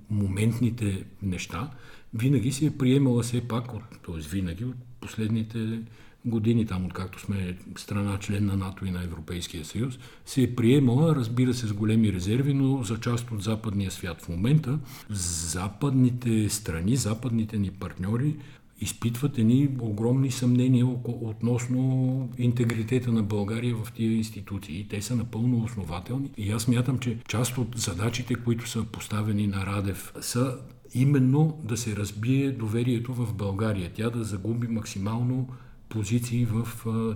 моментните 0.09 1.03
неща, 1.21 1.71
винаги 2.13 2.51
се 2.51 2.65
е 2.65 2.77
приемала 2.77 3.23
все 3.23 3.47
пак, 3.47 3.65
т.е. 4.05 4.29
винаги 4.29 4.65
от 4.65 4.75
последните 5.01 5.79
години, 6.25 6.65
там 6.65 6.85
откакто 6.85 7.19
сме 7.19 7.57
страна 7.77 8.17
член 8.19 8.45
на 8.45 8.57
НАТО 8.57 8.85
и 8.85 8.91
на 8.91 9.03
Европейския 9.03 9.65
съюз, 9.65 9.99
се 10.25 10.43
е 10.43 10.55
приемала, 10.55 11.15
разбира 11.15 11.53
се, 11.53 11.67
с 11.67 11.73
големи 11.73 12.13
резерви, 12.13 12.53
но 12.53 12.83
за 12.83 12.99
част 12.99 13.31
от 13.31 13.43
западния 13.43 13.91
свят. 13.91 14.21
В 14.21 14.29
момента 14.29 14.79
западните 15.09 16.49
страни, 16.49 16.95
западните 16.95 17.57
ни 17.57 17.71
партньори 17.71 18.35
изпитват 18.81 19.37
едни 19.37 19.69
огромни 19.79 20.31
съмнения 20.31 20.85
относно 21.05 22.29
интегритета 22.37 23.11
на 23.11 23.23
България 23.23 23.75
в 23.75 23.91
тия 23.91 24.11
институции. 24.11 24.79
И 24.79 24.87
те 24.87 25.01
са 25.01 25.15
напълно 25.15 25.63
основателни. 25.63 26.31
И 26.37 26.51
аз 26.51 26.67
мятам, 26.67 26.99
че 26.99 27.17
част 27.27 27.57
от 27.57 27.67
задачите, 27.75 28.35
които 28.35 28.69
са 28.69 28.83
поставени 28.83 29.47
на 29.47 29.65
Радев, 29.65 30.13
са 30.21 30.57
именно 30.93 31.59
да 31.63 31.77
се 31.77 31.95
разбие 31.95 32.51
доверието 32.51 33.13
в 33.13 33.33
България. 33.33 33.91
Тя 33.95 34.09
да 34.09 34.23
загуби 34.23 34.67
максимално 34.67 35.47
позиции 35.89 36.45
в 36.45 36.67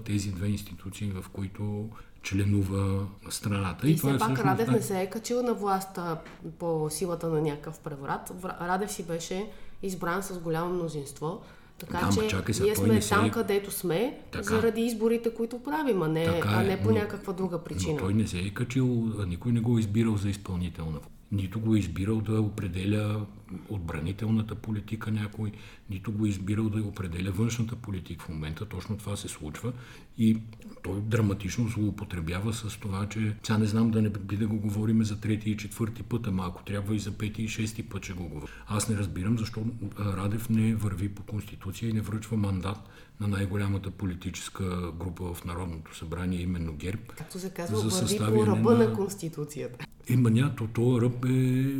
тези 0.05 0.31
две 0.31 0.47
институции, 0.47 1.11
в 1.11 1.29
които 1.29 1.89
членува 2.21 3.07
страната. 3.29 3.87
И, 3.87 3.91
и 3.91 3.97
това 3.97 4.09
все 4.09 4.15
е 4.15 4.19
пак 4.19 4.27
всъщност... 4.27 4.59
Радев 4.59 4.71
не 4.71 4.81
се 4.81 5.01
е 5.01 5.09
качил 5.09 5.43
на 5.43 5.53
властта 5.53 6.21
по 6.59 6.87
силата 6.89 7.27
на 7.27 7.41
някакъв 7.41 7.79
преврат. 7.79 8.31
Радев 8.43 8.91
си 8.91 9.03
беше 9.03 9.47
избран 9.85 10.23
с 10.23 10.39
голямо 10.39 10.73
мнозинство. 10.73 11.41
Така 11.77 11.97
да, 11.97 12.21
че 12.21 12.27
чакай, 12.27 12.55
ние 12.61 12.75
сме 12.75 13.01
се... 13.01 13.09
там, 13.09 13.31
където 13.31 13.71
сме, 13.71 14.19
така. 14.31 14.43
заради 14.43 14.81
изборите, 14.81 15.33
които 15.33 15.63
правим, 15.63 16.01
а 16.01 16.07
не, 16.07 16.25
така 16.25 16.49
е, 16.49 16.53
а 16.53 16.63
не 16.63 16.81
по 16.81 16.87
но, 16.87 16.93
някаква 16.93 17.33
друга 17.33 17.63
причина. 17.63 17.93
Но 17.93 17.99
той 17.99 18.13
не 18.13 18.27
се 18.27 18.39
е 18.39 18.49
качил, 18.49 18.85
никой 19.27 19.51
не 19.51 19.59
го 19.59 19.77
е 19.77 19.79
избирал 19.79 20.17
за 20.17 20.29
изпълнителна 20.29 20.99
нито 21.31 21.59
го 21.59 21.75
е 21.75 21.79
избирал 21.79 22.21
да 22.21 22.41
определя 22.41 23.25
отбранителната 23.69 24.55
политика 24.55 25.11
някой, 25.11 25.51
нито 25.89 26.11
го 26.11 26.25
е 26.25 26.29
избирал 26.29 26.69
да 26.69 26.83
определя 26.83 27.31
външната 27.31 27.75
политика 27.75 28.25
в 28.25 28.29
момента. 28.29 28.65
Точно 28.65 28.97
това 28.97 29.15
се 29.15 29.27
случва 29.27 29.73
и 30.17 30.37
той 30.83 31.01
драматично 31.01 31.67
злоупотребява 31.67 32.53
с 32.53 32.79
това, 32.79 33.09
че 33.09 33.35
сега 33.43 33.57
не 33.57 33.65
знам 33.65 33.91
да 33.91 34.01
не 34.01 34.09
би 34.09 34.37
да 34.37 34.47
го 34.47 34.57
говорим 34.57 35.03
за 35.03 35.19
трети 35.19 35.49
и 35.49 35.57
четвърти 35.57 36.03
път, 36.03 36.27
ама 36.27 36.45
ако 36.47 36.63
трябва 36.63 36.95
и 36.95 36.99
за 36.99 37.11
пети 37.11 37.43
и 37.43 37.47
шести 37.47 37.83
път 37.83 38.03
ще 38.03 38.13
го 38.13 38.27
говорим. 38.27 38.53
Аз 38.67 38.89
не 38.89 38.97
разбирам 38.97 39.37
защо 39.37 39.65
Радев 39.99 40.49
не 40.49 40.75
върви 40.75 41.09
по 41.09 41.23
Конституция 41.23 41.89
и 41.89 41.93
не 41.93 42.01
връчва 42.01 42.37
мандат 42.37 42.77
на 43.19 43.27
най-голямата 43.27 43.91
политическа 43.91 44.91
група 44.99 45.33
в 45.33 45.45
Народното 45.45 45.97
събрание, 45.97 46.41
именно 46.41 46.73
ГЕРБ. 46.73 47.01
Както 47.17 47.39
се 47.39 47.49
казва, 47.49 47.77
върви 47.77 48.17
по 48.17 48.45
ръба 48.45 48.71
на... 48.71 48.77
на 48.77 48.93
Конституцията. 48.93 49.85
Има 50.09 50.29
нято, 50.29 50.67
то 50.73 51.01
ръб 51.01 51.25
е 51.25 51.29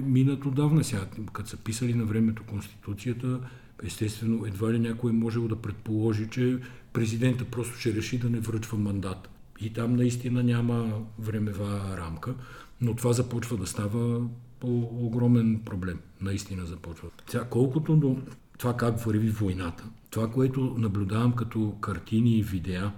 минат 0.06 0.46
отдавна 0.46 0.84
сега. 0.84 1.06
Като 1.34 1.50
са 1.56 1.62
писали 1.64 1.94
на 1.94 2.06
времето 2.06 2.44
Конституцията, 2.44 3.40
естествено, 3.84 4.46
едва 4.46 4.74
ли 4.74 4.80
някой 4.80 5.12
е 5.12 5.14
можел 5.14 5.48
да 5.48 5.56
предположи, 5.56 6.28
че 6.32 6.60
президента 6.94 7.46
просто 7.46 7.80
ще 7.80 7.94
реши 7.94 8.18
да 8.20 8.30
не 8.30 8.40
връчва 8.40 8.78
мандат. 8.78 9.30
И 9.62 9.74
там 9.74 9.96
наистина 9.96 10.44
няма 10.44 11.02
времева 11.20 11.98
рамка, 11.98 12.34
но 12.82 12.96
това 12.96 13.14
започва 13.14 13.58
да 13.58 13.68
става 13.68 14.28
огромен 14.64 15.62
проблем. 15.66 16.00
Наистина 16.22 16.66
започва. 16.66 17.10
Сега, 17.28 17.44
колкото 17.44 17.96
до 17.96 18.18
това 18.58 18.78
как 18.78 19.00
върви 19.00 19.30
войната, 19.30 19.84
това, 20.10 20.32
което 20.32 20.76
наблюдавам 20.78 21.32
като 21.36 21.76
картини 21.82 22.38
и 22.38 22.44
видеа 22.44 22.92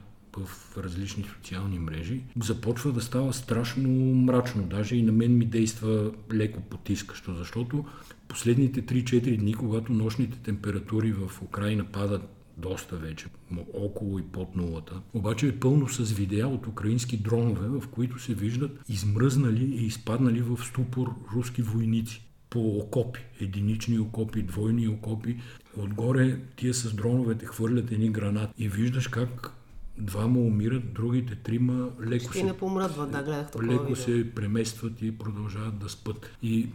в 0.46 0.78
различни 0.78 1.24
социални 1.24 1.80
мрежи, 1.80 2.24
започва 2.44 2.92
да 2.92 3.02
става 3.02 3.34
страшно 3.34 3.90
мрачно. 4.16 4.64
Даже 4.64 4.96
и 4.96 5.04
на 5.04 5.12
мен 5.12 5.38
ми 5.38 5.46
действа 5.46 6.12
леко 6.34 6.62
потискащо, 6.62 7.36
защото 7.36 7.86
последните 8.28 8.86
3-4 8.86 9.38
дни, 9.38 9.54
когато 9.54 9.94
нощните 9.94 10.38
температури 10.38 11.12
в 11.12 11.42
Украина 11.42 11.86
падат 11.86 12.22
доста 12.58 12.96
вече, 12.96 13.26
около 13.74 14.20
и 14.20 14.24
под 14.24 14.56
нулата. 14.56 15.02
Обаче 15.14 15.48
е 15.48 15.60
пълно 15.60 15.88
с 15.88 16.12
видеа 16.12 16.48
от 16.48 16.68
украински 16.68 17.18
дронове, 17.18 17.68
в 17.68 17.88
които 17.88 18.20
се 18.20 18.34
виждат 18.34 18.80
измръзнали 18.90 19.66
и 19.66 19.86
изпаднали 19.86 20.42
в 20.42 20.58
ступор 20.64 21.16
руски 21.36 21.62
войници 21.62 22.28
по 22.50 22.78
окопи, 22.78 23.20
единични 23.42 24.00
окопи, 24.00 24.42
двойни 24.42 24.88
окопи. 24.88 25.38
Отгоре 25.78 26.40
тия 26.56 26.74
с 26.74 26.94
дроновете 26.94 27.46
хвърлят 27.46 27.92
едни 27.92 28.10
гранати 28.10 28.64
и 28.64 28.70
виждаш 28.70 29.08
как 29.08 29.57
двама 29.98 30.40
умират, 30.40 30.94
другите 30.94 31.36
трима 31.36 31.90
леко 32.06 32.30
Ще 32.30 32.40
се, 32.40 32.44
не 32.44 32.58
помръдват, 32.58 33.12
да, 33.12 33.24
гледах 33.24 33.52
такова 33.52 33.74
Леко 33.74 33.84
видео. 33.84 33.96
се 33.96 34.32
преместват 34.36 35.02
и 35.02 35.18
продължават 35.18 35.78
да 35.78 35.90
спът. 35.90 36.30
И, 36.44 36.70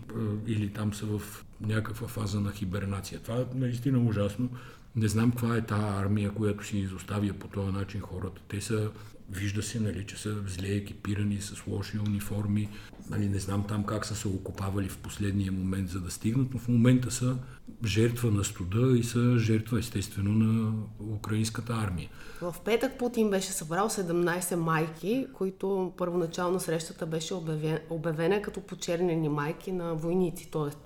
или 0.46 0.68
там 0.68 0.94
са 0.94 1.06
в 1.06 1.44
някаква 1.60 2.08
фаза 2.08 2.40
на 2.40 2.52
хибернация. 2.52 3.20
Това 3.20 3.36
е 3.36 3.44
наистина 3.54 3.98
ужасно. 3.98 4.48
Не 4.96 5.08
знам 5.08 5.30
каква 5.30 5.56
е 5.56 5.66
тази 5.66 5.82
армия, 5.82 6.30
която 6.30 6.66
си 6.66 6.78
изоставя 6.78 7.32
по 7.32 7.48
този 7.48 7.72
начин 7.72 8.00
хората. 8.00 8.40
Те 8.48 8.60
са, 8.60 8.90
вижда 9.30 9.62
се, 9.62 9.80
нали, 9.80 10.06
че 10.06 10.16
са 10.16 10.34
зле 10.46 10.68
екипирани 10.68 11.40
с 11.40 11.66
лоши 11.66 11.98
униформи. 11.98 12.68
Нали, 13.10 13.28
не 13.28 13.38
знам 13.38 13.64
там 13.68 13.84
как 13.84 14.06
са 14.06 14.14
се 14.14 14.28
окопавали 14.28 14.88
в 14.88 14.98
последния 14.98 15.52
момент, 15.52 15.88
за 15.88 16.00
да 16.00 16.10
стигнат, 16.10 16.54
но 16.54 16.58
в 16.60 16.68
момента 16.68 17.10
са 17.10 17.36
жертва 17.84 18.30
на 18.30 18.44
студа 18.44 18.98
и 18.98 19.02
са 19.02 19.38
жертва 19.38 19.78
естествено 19.78 20.30
на 20.30 20.72
украинската 21.14 21.72
армия. 21.72 22.08
В 22.40 22.54
петък 22.64 22.98
Путин 22.98 23.30
беше 23.30 23.52
събрал 23.52 23.88
17 23.88 24.54
майки, 24.54 25.26
които 25.34 25.92
първоначално 25.96 26.60
срещата 26.60 27.06
беше 27.06 27.34
обявена, 27.34 27.80
обявена 27.90 28.42
като 28.42 28.60
почернени 28.60 29.28
майки 29.28 29.72
на 29.72 29.94
войници. 29.94 30.48
Тоест 30.50 30.78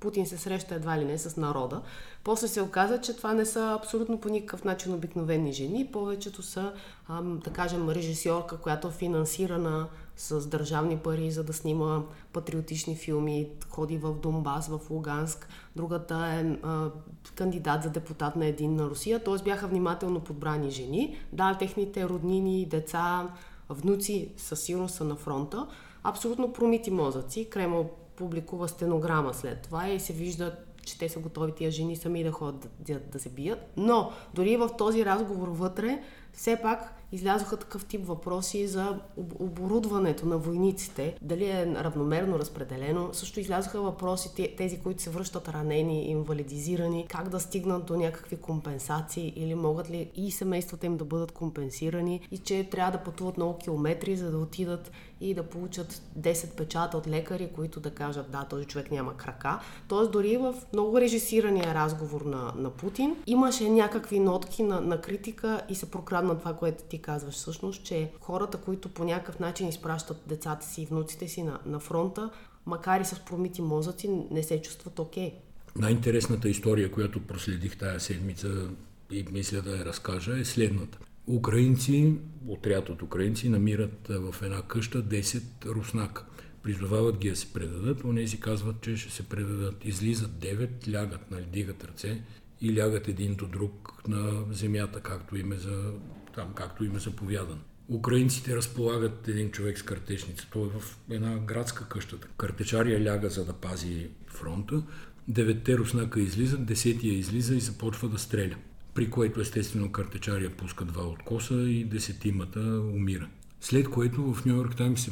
Путин 0.00 0.26
се 0.26 0.36
среща 0.36 0.74
едва 0.74 0.98
ли 0.98 1.04
не 1.04 1.18
с 1.18 1.36
народа. 1.36 1.82
После 2.24 2.48
се 2.48 2.62
оказа, 2.62 3.00
че 3.00 3.16
това 3.16 3.34
не 3.34 3.44
са 3.44 3.76
абсолютно 3.80 4.20
по 4.20 4.28
никакъв 4.28 4.64
начин 4.64 4.94
обикновени 4.94 5.52
жени. 5.52 5.88
Повечето 5.92 6.42
са, 6.42 6.72
да 7.20 7.50
кажем, 7.50 7.90
режисьорка, 7.90 8.56
която 8.56 8.88
е 8.88 8.92
финансирана 8.92 9.86
с 10.16 10.46
държавни 10.48 10.96
пари, 10.96 11.30
за 11.30 11.44
да 11.44 11.52
снима 11.52 12.02
патриотични 12.32 12.96
филми, 12.96 13.48
ходи 13.70 13.98
в 13.98 14.14
Донбас, 14.14 14.68
в 14.68 14.80
Луганск. 14.90 15.48
Другата 15.76 16.14
е 16.14 16.66
а, 16.66 16.90
кандидат 17.34 17.82
за 17.82 17.90
депутат 17.90 18.36
на 18.36 18.46
Един 18.46 18.76
на 18.76 18.86
Русия. 18.86 19.24
Т.е. 19.24 19.44
бяха 19.44 19.66
внимателно 19.66 20.20
подбрани 20.20 20.70
жени. 20.70 21.18
Да, 21.32 21.56
техните 21.58 22.08
роднини, 22.08 22.66
деца, 22.66 23.28
внуци 23.68 24.32
със 24.36 24.60
сигурност 24.60 24.94
са 24.94 25.04
на 25.04 25.16
фронта. 25.16 25.66
Абсолютно 26.02 26.52
промити 26.52 26.90
мозъци. 26.90 27.50
Кремъл 27.50 27.90
публикува 28.16 28.68
стенограма 28.68 29.34
след 29.34 29.62
това 29.62 29.88
и 29.88 30.00
се 30.00 30.12
вижда, 30.12 30.56
че 30.84 30.98
те 30.98 31.08
са 31.08 31.18
готови 31.18 31.52
тия 31.52 31.70
жени 31.70 31.96
сами 31.96 32.24
да 32.24 32.32
ходят 32.32 32.70
да, 32.80 33.00
да, 33.12 33.18
се 33.18 33.28
бият. 33.28 33.72
Но 33.76 34.12
дори 34.34 34.56
в 34.56 34.70
този 34.78 35.04
разговор 35.04 35.48
вътре, 35.48 36.02
все 36.32 36.58
пак 36.62 37.03
излязоха 37.14 37.56
такъв 37.56 37.84
тип 37.84 38.06
въпроси 38.06 38.66
за 38.66 38.98
оборудването 39.38 40.26
на 40.26 40.38
войниците, 40.38 41.16
дали 41.22 41.44
е 41.44 41.66
равномерно 41.66 42.38
разпределено. 42.38 43.08
Също 43.12 43.40
излязоха 43.40 43.80
въпроси 43.80 44.54
тези, 44.56 44.80
които 44.80 45.02
се 45.02 45.10
връщат 45.10 45.48
ранени, 45.48 46.10
инвалидизирани, 46.10 47.06
как 47.08 47.28
да 47.28 47.40
стигнат 47.40 47.86
до 47.86 47.96
някакви 47.96 48.36
компенсации 48.36 49.32
или 49.36 49.54
могат 49.54 49.90
ли 49.90 50.10
и 50.14 50.30
семействата 50.30 50.86
им 50.86 50.96
да 50.96 51.04
бъдат 51.04 51.32
компенсирани 51.32 52.28
и 52.30 52.38
че 52.38 52.68
трябва 52.70 52.92
да 52.92 53.04
пътуват 53.04 53.36
много 53.36 53.58
километри, 53.58 54.16
за 54.16 54.30
да 54.30 54.38
отидат 54.38 54.90
и 55.20 55.34
да 55.34 55.42
получат 55.42 56.02
10 56.18 56.56
печата 56.56 56.96
от 56.96 57.06
лекари, 57.08 57.50
които 57.54 57.80
да 57.80 57.90
кажат 57.90 58.30
да, 58.30 58.44
този 58.44 58.64
човек 58.64 58.90
няма 58.90 59.16
крака. 59.16 59.60
Тоест 59.88 60.12
дори 60.12 60.36
в 60.36 60.54
много 60.72 61.00
режисирания 61.00 61.74
разговор 61.74 62.20
на, 62.20 62.52
на 62.56 62.70
Путин 62.70 63.16
имаше 63.26 63.70
някакви 63.70 64.18
нотки 64.18 64.62
на, 64.62 64.80
на 64.80 65.00
критика 65.00 65.60
и 65.68 65.74
се 65.74 65.90
прокрадна 65.90 66.38
това, 66.38 66.54
което 66.54 66.84
ти 66.84 66.98
казваш 67.04 67.34
всъщност, 67.34 67.84
че 67.84 68.10
хората, 68.20 68.58
които 68.58 68.88
по 68.88 69.04
някакъв 69.04 69.38
начин 69.38 69.68
изпращат 69.68 70.16
децата 70.26 70.66
си 70.66 70.82
и 70.82 70.86
внуците 70.86 71.28
си 71.28 71.42
на, 71.42 71.58
на 71.66 71.80
фронта, 71.80 72.30
макар 72.66 73.00
и 73.00 73.04
с 73.04 73.24
промити 73.24 73.62
мозъци, 73.62 74.08
не 74.30 74.42
се 74.42 74.62
чувстват 74.62 74.98
окей. 74.98 75.30
Okay. 75.30 75.34
Най-интересната 75.76 76.48
история, 76.48 76.90
която 76.90 77.26
проследих 77.26 77.78
тая 77.78 78.00
седмица 78.00 78.68
и 79.10 79.24
мисля 79.32 79.62
да 79.62 79.76
я 79.76 79.84
разкажа, 79.84 80.38
е 80.38 80.44
следната. 80.44 80.98
Украинци, 81.26 82.14
отряд 82.48 82.88
от 82.88 83.02
украинци, 83.02 83.48
намират 83.48 84.08
в 84.08 84.34
една 84.42 84.62
къща 84.62 85.02
10 85.02 85.42
руснака. 85.64 86.24
Призовават 86.62 87.18
ги 87.18 87.30
да 87.30 87.36
се 87.36 87.52
предадат, 87.52 88.04
онези 88.04 88.40
казват, 88.40 88.80
че 88.80 88.96
ще 88.96 89.12
се 89.12 89.22
предадат. 89.22 89.84
Излизат 89.84 90.30
9, 90.30 90.94
лягат, 90.94 91.30
нали, 91.30 91.44
дигат 91.44 91.84
ръце 91.84 92.22
и 92.60 92.78
лягат 92.78 93.08
един 93.08 93.34
до 93.34 93.46
друг 93.46 94.02
на 94.08 94.44
земята, 94.50 95.00
както 95.00 95.36
им 95.36 95.52
е, 95.52 95.56
за, 95.56 95.92
там, 96.34 96.52
както 96.54 96.84
им 96.84 96.96
е 96.96 96.98
заповядано. 96.98 97.60
Украинците 97.88 98.56
разполагат 98.56 99.28
един 99.28 99.50
човек 99.50 99.78
с 99.78 99.82
картечница. 99.82 100.46
Той 100.52 100.62
е 100.62 100.70
в 100.78 100.98
една 101.10 101.38
градска 101.38 101.88
къща. 101.88 102.16
Картечария 102.36 103.04
ляга 103.04 103.30
за 103.30 103.44
да 103.44 103.52
пази 103.52 104.08
фронта. 104.26 104.82
Деветте 105.28 105.78
руснака 105.78 106.20
излизат, 106.20 106.66
десетия 106.66 107.14
излиза 107.14 107.54
и 107.54 107.60
започва 107.60 108.08
да 108.08 108.18
стреля. 108.18 108.56
При 108.94 109.10
което 109.10 109.40
естествено 109.40 109.92
картечария 109.92 110.56
пуска 110.56 110.84
два 110.84 111.02
откоса 111.02 111.54
и 111.54 111.84
десетимата 111.84 112.60
умира. 112.94 113.28
След 113.60 113.88
което 113.88 114.34
в 114.34 114.44
Нью 114.44 114.56
Йорк 114.56 114.76
Таймс 114.76 115.02
се, 115.02 115.10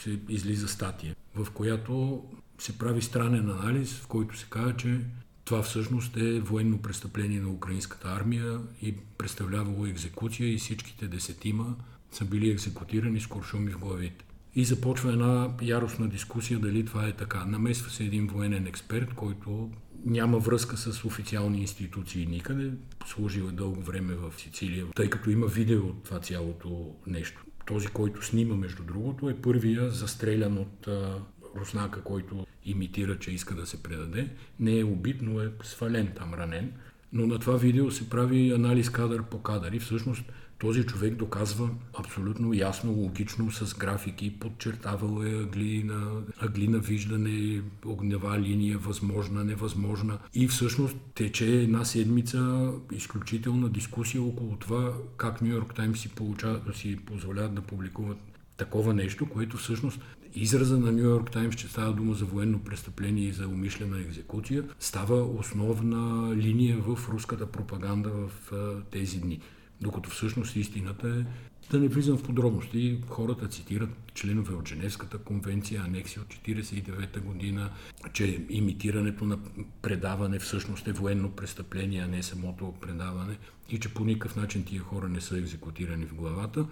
се 0.00 0.18
излиза 0.28 0.68
статия, 0.68 1.16
в 1.34 1.50
която 1.50 2.24
се 2.58 2.78
прави 2.78 3.02
странен 3.02 3.50
анализ, 3.50 3.94
в 3.94 4.06
който 4.06 4.38
се 4.38 4.46
казва, 4.50 4.76
че 4.76 5.00
това 5.50 5.62
всъщност 5.62 6.16
е 6.16 6.40
военно 6.40 6.82
престъпление 6.82 7.40
на 7.40 7.50
украинската 7.50 8.08
армия 8.08 8.60
и 8.82 8.94
представлявало 9.18 9.86
екзекуция 9.86 10.52
и 10.52 10.56
всичките 10.56 11.08
десетима 11.08 11.76
са 12.12 12.24
били 12.24 12.50
екзекутирани 12.50 13.20
с 13.20 13.26
куршуми 13.26 13.72
в 13.72 13.78
главите. 13.78 14.24
И 14.54 14.64
започва 14.64 15.12
една 15.12 15.50
яростна 15.62 16.08
дискусия 16.08 16.58
дали 16.58 16.84
това 16.84 17.06
е 17.06 17.12
така. 17.12 17.44
Намесва 17.44 17.90
се 17.90 18.04
един 18.04 18.26
военен 18.26 18.66
експерт, 18.66 19.14
който 19.14 19.70
няма 20.04 20.38
връзка 20.38 20.76
с 20.76 21.04
официални 21.04 21.60
институции 21.60 22.26
никъде. 22.26 22.72
Служил 23.06 23.44
е 23.44 23.52
дълго 23.52 23.80
време 23.80 24.14
в 24.14 24.32
Сицилия, 24.38 24.86
тъй 24.96 25.10
като 25.10 25.30
има 25.30 25.46
видео 25.46 25.86
от 25.86 26.04
това 26.04 26.20
цялото 26.20 26.94
нещо. 27.06 27.44
Този, 27.66 27.86
който 27.86 28.26
снима, 28.26 28.54
между 28.54 28.82
другото, 28.82 29.30
е 29.30 29.36
първия 29.36 29.90
застрелян 29.90 30.58
от 30.58 30.88
руснака, 31.56 32.02
който 32.02 32.46
имитира, 32.64 33.18
че 33.18 33.30
иска 33.30 33.54
да 33.54 33.66
се 33.66 33.82
предаде. 33.82 34.28
Не 34.60 34.78
е 34.78 34.84
убит, 34.84 35.22
но 35.22 35.40
е 35.40 35.52
свален 35.62 36.12
там, 36.16 36.34
ранен. 36.34 36.72
Но 37.12 37.26
на 37.26 37.38
това 37.38 37.56
видео 37.56 37.90
се 37.90 38.10
прави 38.10 38.52
анализ 38.52 38.90
кадър 38.90 39.22
по 39.22 39.42
кадър 39.42 39.72
и 39.72 39.80
всъщност 39.80 40.22
този 40.60 40.86
човек 40.86 41.14
доказва 41.14 41.70
абсолютно 41.98 42.54
ясно, 42.54 42.92
логично, 42.92 43.50
с 43.50 43.74
графики, 43.74 44.38
подчертавал 44.40 45.24
е 45.24 45.42
аглина, 45.42 46.22
аглина 46.40 46.78
виждане, 46.78 47.62
огнева 47.86 48.38
линия, 48.38 48.78
възможна, 48.78 49.44
невъзможна. 49.44 50.18
И 50.34 50.48
всъщност 50.48 50.96
тече 51.14 51.46
една 51.46 51.84
седмица 51.84 52.72
изключителна 52.92 53.68
дискусия 53.68 54.22
около 54.22 54.56
това 54.56 54.94
как 55.16 55.42
Нью 55.42 55.52
Йорк 55.52 55.74
Таймс 55.74 56.08
си 56.74 56.96
позволяват 56.96 57.54
да 57.54 57.60
публикуват 57.60 58.18
такова 58.56 58.94
нещо, 58.94 59.26
което 59.26 59.56
всъщност 59.56 60.00
израза 60.34 60.78
на 60.78 60.92
Нью 60.92 61.04
Йорк 61.04 61.30
Таймс, 61.30 61.56
че 61.56 61.68
става 61.68 61.92
дума 61.92 62.14
за 62.14 62.24
военно 62.24 62.58
престъпление 62.58 63.24
и 63.24 63.32
за 63.32 63.48
умишлена 63.48 64.00
екзекуция, 64.00 64.64
става 64.80 65.22
основна 65.22 66.36
линия 66.36 66.78
в 66.78 67.08
руската 67.08 67.46
пропаганда 67.46 68.10
в 68.10 68.52
тези 68.90 69.20
дни. 69.20 69.40
Докато 69.80 70.10
всъщност 70.10 70.56
истината 70.56 71.08
е, 71.08 71.24
да 71.70 71.78
не 71.78 71.88
влизам 71.88 72.18
в 72.18 72.22
подробности, 72.22 73.00
хората 73.08 73.48
цитират 73.48 73.90
членове 74.14 74.54
от 74.54 74.68
Женевската 74.68 75.18
конвенция, 75.18 75.82
анекси 75.82 76.20
от 76.20 76.26
1949 76.26 77.20
година, 77.20 77.70
че 78.12 78.46
имитирането 78.50 79.24
на 79.24 79.38
предаване 79.82 80.38
всъщност 80.38 80.88
е 80.88 80.92
военно 80.92 81.30
престъпление, 81.30 82.02
а 82.02 82.08
не 82.08 82.22
самото 82.22 82.74
предаване 82.80 83.36
и 83.70 83.78
че 83.78 83.94
по 83.94 84.04
никакъв 84.04 84.36
начин 84.36 84.64
тия 84.64 84.82
хора 84.82 85.08
не 85.08 85.20
са 85.20 85.38
екзекутирани 85.38 86.06
в 86.06 86.14
главата. 86.14 86.66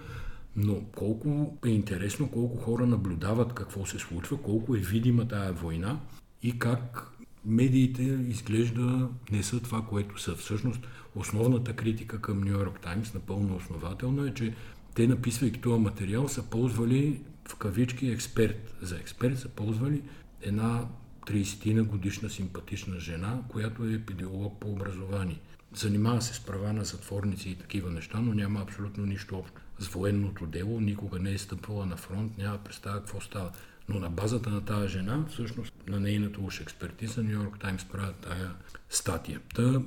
Но 0.61 0.83
колко 0.97 1.59
е 1.67 1.69
интересно, 1.69 2.31
колко 2.31 2.57
хора 2.57 2.87
наблюдават 2.87 3.53
какво 3.53 3.87
се 3.87 3.99
случва, 3.99 4.43
колко 4.43 4.77
е 4.77 4.79
видима 4.79 5.29
тая 5.29 5.53
война 5.53 6.01
и 6.43 6.59
как 6.59 7.11
медиите 7.45 8.03
изглежда 8.03 9.09
не 9.33 9.43
са 9.43 9.61
това, 9.61 9.83
което 9.83 10.23
са. 10.23 10.35
Всъщност, 10.35 10.81
основната 11.15 11.73
критика 11.77 12.21
към 12.21 12.41
Нью 12.41 12.53
Йорк 12.53 12.81
Таймс, 12.81 13.15
напълно 13.15 13.57
основателно 13.57 14.27
е, 14.27 14.35
че 14.35 14.55
те, 14.95 15.07
написвайки 15.07 15.61
този 15.61 15.81
материал, 15.81 16.29
са 16.29 16.43
ползвали 16.43 17.21
в 17.49 17.57
кавички 17.57 18.09
експерт. 18.09 18.77
За 18.83 18.97
експерт 18.97 19.39
са 19.39 19.49
ползвали 19.49 20.03
една 20.43 20.87
30 21.27 21.83
годишна 21.83 22.31
симпатична 22.31 23.01
жена, 23.01 23.43
която 23.49 23.85
е 23.85 23.93
епидиолог 23.93 24.61
по 24.61 24.69
образование. 24.69 25.41
Занимава 25.75 26.23
се 26.23 26.35
с 26.35 26.41
права 26.41 26.73
на 26.73 26.85
затворници 26.85 27.51
и 27.51 27.57
такива 27.57 27.91
неща, 27.91 28.21
но 28.21 28.35
няма 28.35 28.61
абсолютно 28.61 29.07
нищо 29.07 29.39
общо 29.39 29.61
с 29.79 29.89
военното 29.89 30.47
дело, 30.47 30.81
никога 30.81 31.19
не 31.19 31.33
е 31.33 31.39
стъпвала 31.39 31.87
на 31.87 31.97
фронт, 31.97 32.39
няма 32.39 32.59
представа 32.59 32.99
какво 32.99 33.21
става. 33.21 33.51
Но 33.89 34.01
на 34.01 34.11
базата 34.11 34.51
на 34.51 34.65
тази 34.65 34.89
жена, 34.89 35.25
всъщност 35.31 35.73
на 35.87 36.01
нейната 36.01 36.41
уж 36.41 36.61
експертиза, 36.61 37.23
Нью 37.23 37.33
Йорк 37.33 37.61
Таймс 37.61 37.85
правят 37.85 38.17
тая 38.17 38.51
статия. 38.91 39.41
Та, 39.55 39.83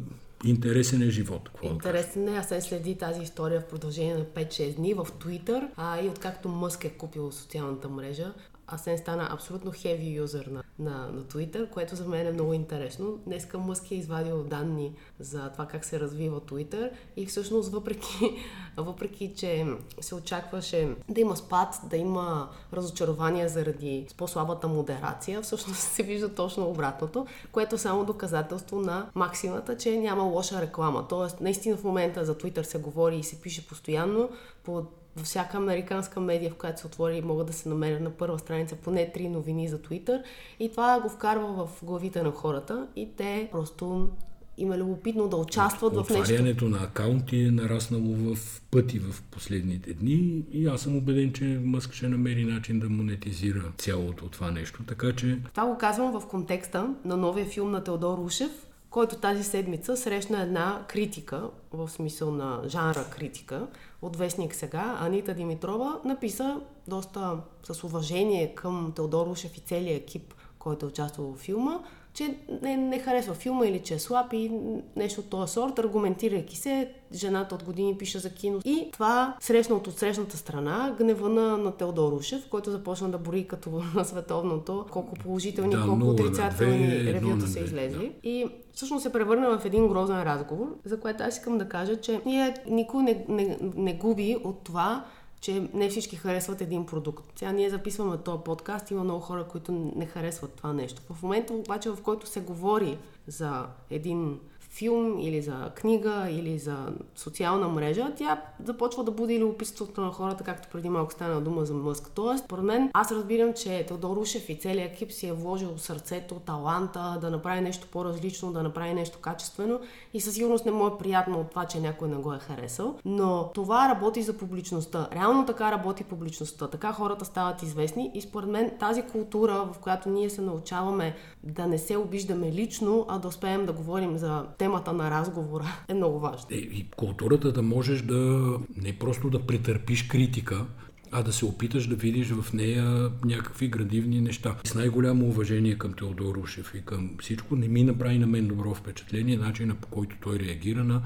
интересен 0.46 1.02
е 1.02 1.10
живот. 1.10 1.50
Интересен 1.64 2.28
е. 2.28 2.38
Аз 2.38 2.48
се 2.48 2.62
следи 2.62 2.98
тази 2.98 3.22
история 3.22 3.62
в 3.62 3.68
продължение 3.68 4.16
на 4.16 4.26
5-6 4.26 4.76
дни 4.76 4.94
в 4.94 5.08
Твитър, 5.20 5.68
а 5.78 6.02
и 6.02 6.10
откакто 6.10 6.50
Мъск 6.50 6.86
е 6.86 6.90
купил 6.90 7.32
социалната 7.32 7.90
мрежа, 7.90 8.34
Асен 8.72 8.98
стана 8.98 9.28
абсолютно 9.32 9.72
хеви 9.72 10.14
юзър 10.14 10.46
на, 10.46 10.64
на, 10.80 11.08
на 11.08 11.24
Twitter, 11.24 11.70
което 11.70 11.96
за 11.96 12.06
мен 12.06 12.28
е 12.28 12.32
много 12.32 12.54
интересно. 12.54 13.20
Днеска 13.26 13.60
Мъск 13.60 13.92
е 13.92 13.96
извадил 13.96 14.44
данни 14.44 14.96
за 15.20 15.50
това 15.52 15.66
как 15.66 15.86
се 15.86 16.00
развива 16.00 16.42
Twitter 16.42 16.92
и 17.18 17.26
всъщност 17.26 17.72
въпреки, 17.72 18.42
въпреки 18.78 19.34
че 19.36 19.66
се 20.02 20.16
очакваше 20.16 20.96
да 21.10 21.22
има 21.22 21.38
спад, 21.38 21.76
да 21.90 21.98
има 21.98 22.50
разочарование 22.74 23.48
заради 23.48 24.08
по-слабата 24.18 24.68
модерация, 24.68 25.42
всъщност 25.42 25.80
се 25.94 26.04
вижда 26.04 26.36
точно 26.36 26.70
обратното, 26.70 27.28
което 27.52 27.76
е 27.76 27.78
само 27.78 28.06
доказателство 28.06 28.80
на 28.80 29.10
максимата, 29.16 29.78
че 29.78 29.98
няма 29.98 30.24
лоша 30.24 30.62
реклама. 30.62 31.06
Тоест, 31.10 31.42
наистина 31.42 31.78
в 31.78 31.84
момента 31.84 32.26
за 32.26 32.38
Twitter 32.38 32.62
се 32.62 32.78
говори 32.78 33.16
и 33.18 33.24
се 33.24 33.42
пише 33.42 33.68
постоянно 33.68 34.30
по 34.64 34.86
във 35.16 35.26
всяка 35.26 35.58
американска 35.58 36.20
медия, 36.20 36.52
в 36.52 36.56
която 36.56 36.82
се 36.82 36.88
отвори, 36.88 37.22
могат 37.22 37.48
да 37.48 37.54
се 37.54 37.70
намерят 37.70 38.02
на 38.02 38.10
първа 38.10 38.40
страница 38.40 38.76
поне 38.76 39.12
три 39.12 39.30
новини 39.30 39.68
за 39.68 39.78
Twitter. 39.78 40.22
И 40.60 40.72
това 40.72 41.00
го 41.00 41.10
вкарва 41.10 41.66
в 41.66 41.84
главите 41.84 42.24
на 42.24 42.32
хората 42.32 42.88
и 42.96 43.10
те 43.18 43.50
просто 43.52 44.10
им 44.58 44.72
е 44.72 44.78
любопитно 44.78 45.28
да 45.28 45.36
участват 45.36 45.96
От, 45.96 46.08
в 46.08 46.10
нещо. 46.10 46.24
Отварянето 46.24 46.70
на 46.70 46.84
акаунти 46.84 47.42
е 47.42 47.52
нараснало 47.52 48.36
в 48.36 48.62
пъти 48.72 49.00
в 49.00 49.22
последните 49.22 49.94
дни 49.94 50.44
и 50.52 50.68
аз 50.68 50.82
съм 50.82 50.98
убеден, 50.98 51.34
че 51.34 51.60
Мъск 51.64 51.94
ще 51.94 52.08
намери 52.08 52.46
начин 52.46 52.80
да 52.80 52.90
монетизира 52.90 53.64
цялото 53.78 54.30
това 54.30 54.52
нещо. 54.52 54.84
Така 54.88 55.16
че... 55.16 55.40
Това 55.54 55.66
го 55.66 55.78
казвам 55.78 56.20
в 56.20 56.28
контекста 56.28 56.94
на 57.06 57.18
новия 57.18 57.46
филм 57.46 57.72
на 57.72 57.84
Теодор 57.84 58.18
Ушев, 58.18 58.52
който 58.92 59.16
тази 59.16 59.44
седмица 59.44 59.98
срещна 59.98 60.42
една 60.42 60.86
критика, 60.88 61.50
в 61.72 61.90
смисъл 61.90 62.32
на 62.32 62.62
жанра 62.66 63.06
критика, 63.10 63.68
от 64.02 64.16
Вестник 64.16 64.56
сега, 64.56 64.98
Анита 65.00 65.34
Димитрова, 65.34 66.00
написа 66.06 66.60
доста 66.88 67.38
с 67.64 67.84
уважение 67.84 68.56
към 68.56 68.92
Теодор 68.96 69.28
Ушев 69.28 69.58
и 69.58 69.60
целият 69.60 70.02
екип, 70.02 70.34
който 70.60 70.86
е 70.86 70.90
участвал 70.90 71.34
в 71.34 71.38
филма, 71.38 71.80
че 72.14 72.38
не, 72.62 72.78
не 72.78 73.00
харесва 73.00 73.34
филма 73.34 73.66
или 73.66 73.80
че 73.80 73.94
е 73.94 74.00
слаб 74.00 74.34
и 74.34 74.52
нещо 74.96 75.22
от 75.22 75.30
този 75.30 75.54
сорт, 75.54 75.80
аргументирайки 75.80 76.58
се, 76.58 76.90
жената 77.14 77.56
от 77.56 77.64
години 77.64 77.98
пише 77.98 78.20
за 78.20 78.30
кино. 78.30 78.60
И 78.66 78.90
това 78.94 79.36
срещна 79.40 79.76
от 79.76 80.00
срещната 80.00 80.38
страна 80.38 80.96
гнева 80.98 81.30
на, 81.30 81.58
на 81.58 81.72
Теодор 81.72 82.14
Ушев, 82.14 82.50
който 82.50 82.72
започна 82.72 83.10
да 83.10 83.18
бори 83.18 83.48
като 83.48 83.84
на 83.96 84.06
световното, 84.06 84.86
колко 84.92 85.16
положителни, 85.16 85.72
да, 85.72 85.84
колко 85.86 86.06
отрицателни 86.06 87.14
ревюта 87.14 87.48
са 87.48 87.60
излезли. 87.60 88.08
Да. 88.24 88.30
И 88.30 88.48
всъщност 88.74 89.04
се 89.04 89.12
превърна 89.12 89.60
в 89.60 89.66
един 89.66 89.88
грозен 89.88 90.24
разговор, 90.24 90.76
за 90.86 91.00
което 91.00 91.24
аз 91.24 91.38
искам 91.38 91.58
да 91.58 91.70
кажа, 91.70 92.02
че 92.02 92.22
ние 92.26 92.54
никой 92.70 93.04
не, 93.04 93.26
не, 93.30 93.58
не 93.76 93.94
губи 93.94 94.38
от 94.44 94.64
това, 94.64 95.06
че 95.42 95.70
не 95.74 95.90
всички 95.90 96.16
харесват 96.16 96.62
един 96.62 96.86
продукт. 96.86 97.40
Сега 97.40 97.52
ние 97.52 97.70
записваме 97.70 98.18
този 98.18 98.44
подкаст, 98.44 98.92
има 98.92 99.04
много 99.04 99.20
хора, 99.20 99.48
които 99.48 99.92
не 99.96 100.06
харесват 100.06 100.54
това 100.54 100.74
нещо. 100.74 101.02
В 101.14 101.24
момента 101.24 101.54
обаче, 101.54 101.90
в 101.90 102.02
който 102.04 102.28
се 102.28 102.42
говори 102.42 102.98
за 103.28 103.66
един 103.90 104.40
филм 104.74 105.20
или 105.20 105.42
за 105.42 105.72
книга 105.76 106.28
или 106.30 106.60
за 106.60 106.78
социална 107.16 107.68
мрежа, 107.68 108.12
тя 108.18 108.42
започва 108.64 109.04
да 109.04 109.12
буди 109.12 109.40
любопитството 109.40 110.02
на 110.02 110.12
хората, 110.12 110.44
както 110.44 110.68
преди 110.72 110.90
малко 110.90 111.12
стана 111.12 111.42
дума 111.42 111.66
за 111.66 111.74
Мъск. 111.74 112.12
Тоест, 112.16 112.44
според 112.46 112.64
мен, 112.64 112.90
аз 112.94 113.12
разбирам, 113.12 113.54
че 113.54 113.86
Теодор 113.88 114.18
Ушев 114.18 114.50
и 114.50 114.60
целият 114.60 114.92
екип 114.92 115.12
си 115.12 115.28
е 115.28 115.34
вложил 115.34 115.78
сърцето, 115.78 116.36
таланта, 116.36 117.18
да 117.22 117.30
направи 117.30 117.62
нещо 117.62 117.88
по-различно, 117.92 118.54
да 118.54 118.64
направи 118.64 118.94
нещо 118.94 119.20
качествено 119.22 119.80
и 120.14 120.22
със 120.22 120.34
сигурност 120.34 120.66
не 120.66 120.72
му 120.72 120.88
е 120.88 120.98
приятно 121.00 121.40
от 121.40 121.50
това, 121.50 121.66
че 121.66 121.80
някой 121.80 122.08
не 122.08 122.16
го 122.16 122.34
е 122.34 122.40
харесал. 122.40 122.96
Но 123.06 123.52
това 123.54 123.90
работи 123.90 124.22
за 124.22 124.38
публичността. 124.38 125.08
Реално 125.14 125.46
така 125.46 125.72
работи 125.72 126.04
публичността. 126.04 126.68
Така 126.68 126.92
хората 126.92 127.26
стават 127.26 127.64
известни 127.64 128.12
и 128.14 128.22
според 128.22 128.50
мен 128.50 128.72
тази 128.80 129.02
култура, 129.02 129.70
в 129.74 129.80
която 129.80 130.10
ние 130.10 130.30
се 130.30 130.42
научаваме 130.42 131.16
да 131.44 131.68
не 131.68 131.78
се 131.78 131.98
обиждаме 131.98 132.52
лично, 132.52 133.06
а 133.10 133.20
да 133.20 133.28
успеем 133.28 133.66
да 133.66 133.74
говорим 133.74 134.18
за 134.18 134.46
темата 134.62 134.94
на 134.94 135.12
разговора 135.12 135.66
е 135.88 135.94
много 135.94 136.20
важна. 136.20 136.48
Е, 136.52 136.56
и 136.56 136.88
културата 136.98 137.52
да 137.52 137.62
можеш 137.62 138.02
да 138.02 138.54
не 138.78 139.00
просто 139.00 139.30
да 139.30 139.46
претърпиш 139.46 140.04
критика, 140.04 140.66
а 141.12 141.24
да 141.24 141.34
се 141.34 141.46
опиташ 141.46 141.88
да 141.88 141.96
видиш 141.96 142.32
в 142.32 142.54
нея 142.54 143.12
някакви 143.26 143.68
градивни 143.68 144.22
неща. 144.22 144.56
С 144.64 144.76
най-голямо 144.76 145.26
уважение 145.26 145.78
към 145.78 145.94
Теодор 145.94 146.36
Рушев 146.36 146.74
и 146.76 146.86
към 146.86 147.10
всичко 147.22 147.56
не 147.56 147.68
ми 147.68 147.84
направи 147.84 148.20
на 148.20 148.28
мен 148.28 148.48
добро 148.48 148.74
впечатление 148.74 149.38
начина 149.38 149.76
по 149.76 149.88
който 149.88 150.16
той 150.22 150.40
реагира 150.40 150.84
на 150.84 151.02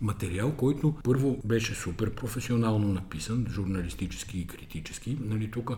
материал, 0.00 0.52
който 0.56 0.94
първо 1.04 1.38
беше 1.44 1.74
супер 1.74 2.10
професионално 2.14 2.88
написан, 2.88 3.46
журналистически 3.50 4.38
и 4.38 4.46
критически. 4.46 5.18
Нали, 5.20 5.50
тук 5.50 5.70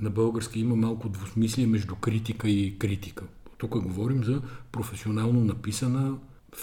на 0.00 0.10
български 0.10 0.60
има 0.60 0.76
малко 0.76 1.08
двусмислие 1.08 1.66
между 1.66 1.94
критика 1.94 2.48
и 2.48 2.78
критика. 2.78 3.24
Тук 3.58 3.78
говорим 3.78 4.24
за 4.24 4.42
професионално 4.72 5.40
написана 5.40 6.14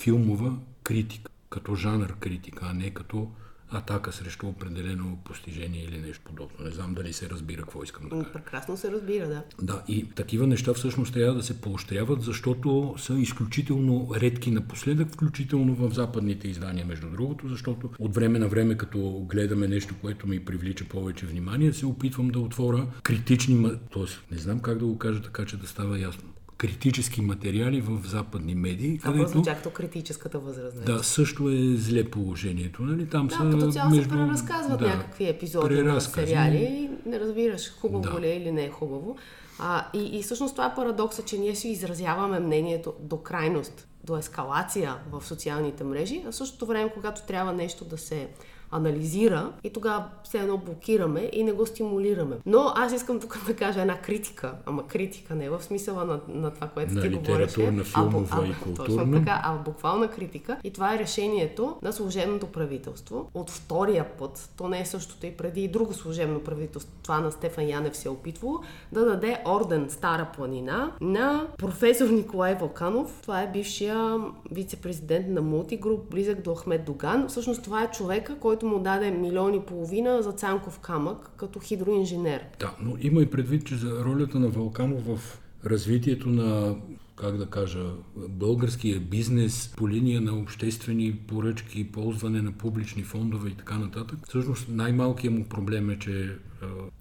филмова 0.01 0.57
критика, 0.83 1.31
като 1.49 1.75
жанр 1.75 2.15
критика, 2.19 2.65
а 2.69 2.73
не 2.73 2.89
като 2.89 3.31
атака 3.69 4.11
срещу 4.11 4.47
определено 4.47 5.17
постижение 5.25 5.83
или 5.83 5.97
нещо 5.97 6.21
подобно. 6.25 6.65
Не 6.65 6.71
знам 6.71 6.93
дали 6.93 7.13
се 7.13 7.29
разбира 7.29 7.61
какво 7.61 7.83
искам 7.83 8.03
да 8.03 8.09
кажа. 8.09 8.33
Прекрасно 8.33 8.77
се 8.77 8.91
разбира, 8.91 9.27
да. 9.27 9.43
Да, 9.61 9.83
и 9.87 10.09
такива 10.09 10.47
неща 10.47 10.73
всъщност 10.73 11.13
трябва 11.13 11.35
да 11.35 11.43
се 11.43 11.61
поощряват, 11.61 12.21
защото 12.21 12.95
са 12.97 13.13
изключително 13.13 14.09
редки 14.15 14.51
напоследък, 14.51 15.13
включително 15.13 15.75
в 15.75 15.93
западните 15.93 16.47
издания, 16.47 16.85
между 16.85 17.09
другото, 17.09 17.47
защото 17.47 17.89
от 17.99 18.15
време 18.15 18.39
на 18.39 18.47
време, 18.47 18.77
като 18.77 19.25
гледаме 19.29 19.67
нещо, 19.67 19.95
което 20.01 20.27
ми 20.27 20.45
привлича 20.45 20.85
повече 20.85 21.25
внимание, 21.25 21.73
се 21.73 21.85
опитвам 21.85 22.27
да 22.27 22.39
отворя 22.39 22.87
критични, 23.03 23.71
т.е. 23.93 24.33
не 24.33 24.37
знам 24.37 24.59
как 24.59 24.77
да 24.77 24.85
го 24.85 24.97
кажа 24.97 25.21
така, 25.21 25.45
че 25.45 25.57
да 25.57 25.67
става 25.67 25.99
ясно 25.99 26.23
критически 26.57 27.21
материали 27.21 27.81
в 27.81 28.07
западни 28.07 28.55
медии. 28.55 28.99
Това 28.99 29.13
където, 29.13 29.43
като 29.43 29.69
критическата 29.69 30.39
възраст. 30.39 30.85
Да, 30.85 31.03
също 31.03 31.49
е 31.49 31.75
зле 31.75 32.03
положението. 32.03 32.83
Нали? 32.83 33.09
Там 33.09 33.27
да, 33.27 33.35
са 33.35 33.49
като 33.51 33.71
цяло 33.71 33.89
между... 33.89 34.03
се 34.03 34.09
преразказват 34.09 34.79
да, 34.79 34.87
някакви 34.87 35.27
епизоди 35.27 35.83
на 35.83 36.01
сериали 36.01 36.89
не 37.05 37.19
разбираш 37.19 37.71
хубаво 37.79 38.03
да. 38.13 38.21
ли 38.21 38.27
е 38.27 38.35
или 38.35 38.51
не 38.51 38.63
е 38.63 38.69
хубаво. 38.69 39.17
А, 39.59 39.87
и, 39.93 40.19
и 40.19 40.23
всъщност 40.23 40.53
това 40.55 40.65
е 40.65 40.75
парадокса, 40.75 41.23
че 41.25 41.37
ние 41.37 41.55
си 41.55 41.69
изразяваме 41.69 42.39
мнението 42.39 42.93
до 42.99 43.17
крайност, 43.17 43.87
до 44.03 44.17
ескалация 44.17 44.95
в 45.11 45.25
социалните 45.25 45.83
мрежи, 45.83 46.23
а 46.27 46.31
в 46.31 46.35
същото 46.35 46.65
време, 46.65 46.91
когато 46.93 47.25
трябва 47.25 47.53
нещо 47.53 47.85
да 47.85 47.97
се 47.97 48.27
анализира 48.71 49.51
и 49.63 49.69
тогава 49.69 50.05
все 50.23 50.39
едно 50.39 50.57
блокираме 50.57 51.29
и 51.33 51.43
не 51.43 51.51
го 51.51 51.65
стимулираме. 51.65 52.35
Но 52.45 52.71
аз 52.75 52.93
искам 52.93 53.19
тук 53.19 53.45
да 53.47 53.55
кажа 53.55 53.81
една 53.81 54.01
критика, 54.01 54.53
ама 54.65 54.87
критика 54.87 55.35
не 55.35 55.49
в 55.49 55.63
смисъла 55.63 56.05
на, 56.05 56.19
на 56.27 56.51
това, 56.51 56.67
което 56.67 56.93
на 56.93 57.01
ти 57.01 57.09
говореше. 57.09 57.71
На 57.71 57.83
филмова 57.83 58.43
а, 58.43 58.47
и 58.47 58.53
културна. 58.63 58.95
Точно 58.97 59.11
така, 59.11 59.41
а 59.43 59.57
буквална 59.57 60.07
критика. 60.07 60.57
И 60.63 60.71
това 60.71 60.95
е 60.95 60.99
решението 60.99 61.75
на 61.81 61.93
служебното 61.93 62.47
правителство. 62.47 63.29
От 63.33 63.49
втория 63.49 64.05
път, 64.17 64.49
то 64.57 64.67
не 64.67 64.81
е 64.81 64.85
същото 64.85 65.25
и 65.25 65.31
преди 65.31 65.63
и 65.63 65.67
друго 65.67 65.93
служебно 65.93 66.39
правителство, 66.39 66.93
това 67.03 67.19
на 67.19 67.31
Стефан 67.31 67.67
Янев 67.67 67.97
се 67.97 68.07
е 68.07 68.11
опитвало, 68.11 68.59
да 68.91 69.05
даде 69.05 69.37
орден 69.45 69.89
Стара 69.89 70.27
планина 70.35 70.91
на 71.01 71.47
професор 71.57 72.09
Николай 72.09 72.55
Вълканов. 72.55 73.19
Това 73.21 73.41
е 73.41 73.51
бившия 73.51 74.19
вице-президент 74.51 75.27
на 75.27 75.41
Мултигруп, 75.41 76.09
близък 76.11 76.41
до 76.41 76.55
Ахмед 76.55 76.85
Доган. 76.85 77.27
Всъщност 77.27 77.63
това 77.63 77.83
е 77.83 77.91
човека, 77.91 78.39
който 78.39 78.54
който 78.55 78.67
му 78.67 78.79
даде 78.79 79.11
милиони 79.11 79.57
и 79.57 79.59
половина 79.59 80.21
за 80.21 80.31
Цанков 80.31 80.79
камък 80.79 81.31
като 81.37 81.59
хидроинженер. 81.59 82.45
Да, 82.59 82.75
но 82.81 82.95
има 82.99 83.21
и 83.21 83.25
предвид, 83.25 83.65
че 83.65 83.75
за 83.75 84.05
ролята 84.05 84.39
на 84.39 84.47
Вълканов 84.47 85.05
в 85.05 85.39
развитието 85.65 86.29
на 86.29 86.75
как 87.15 87.37
да 87.37 87.45
кажа, 87.45 87.85
българския 88.15 88.99
бизнес 88.99 89.73
по 89.77 89.89
линия 89.89 90.21
на 90.21 90.39
обществени 90.39 91.15
поръчки, 91.27 91.91
ползване 91.91 92.41
на 92.41 92.51
публични 92.51 93.03
фондове 93.03 93.49
и 93.49 93.53
така 93.53 93.77
нататък. 93.77 94.19
Всъщност 94.27 94.67
най-малкият 94.69 95.33
му 95.33 95.45
проблем 95.45 95.89
е, 95.89 95.99
че 95.99 96.37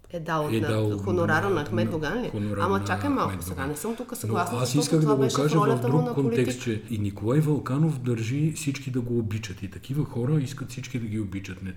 е 0.09 0.19
дал, 0.19 0.49
е 0.51 0.59
дал 0.59 0.97
хонорара 0.97 1.49
на 1.49 1.65
Ахмед 1.65 1.91
Доган 1.91 2.21
ли? 2.21 2.31
Ама 2.59 2.83
чакай 2.83 3.09
малко 3.09 3.43
сега, 3.43 3.67
не 3.67 3.75
съм 3.75 3.95
тук 3.95 4.17
съгласна. 4.17 4.57
Но 4.57 4.63
аз 4.63 4.75
исках 4.75 4.99
да 4.99 5.15
го 5.15 5.27
кажа 5.35 5.59
в 5.59 5.81
друг 5.81 6.13
контекст, 6.13 6.61
че 6.61 6.83
и 6.89 6.97
Николай 6.97 7.39
Вълканов 7.39 8.01
държи 8.01 8.53
всички 8.55 8.91
да 8.91 9.01
го 9.01 9.19
обичат. 9.19 9.63
И 9.63 9.71
такива 9.71 10.05
хора 10.05 10.41
искат 10.41 10.71
всички 10.71 10.99
да 10.99 11.05
ги 11.05 11.19
обичат. 11.19 11.63
Не, 11.63 11.73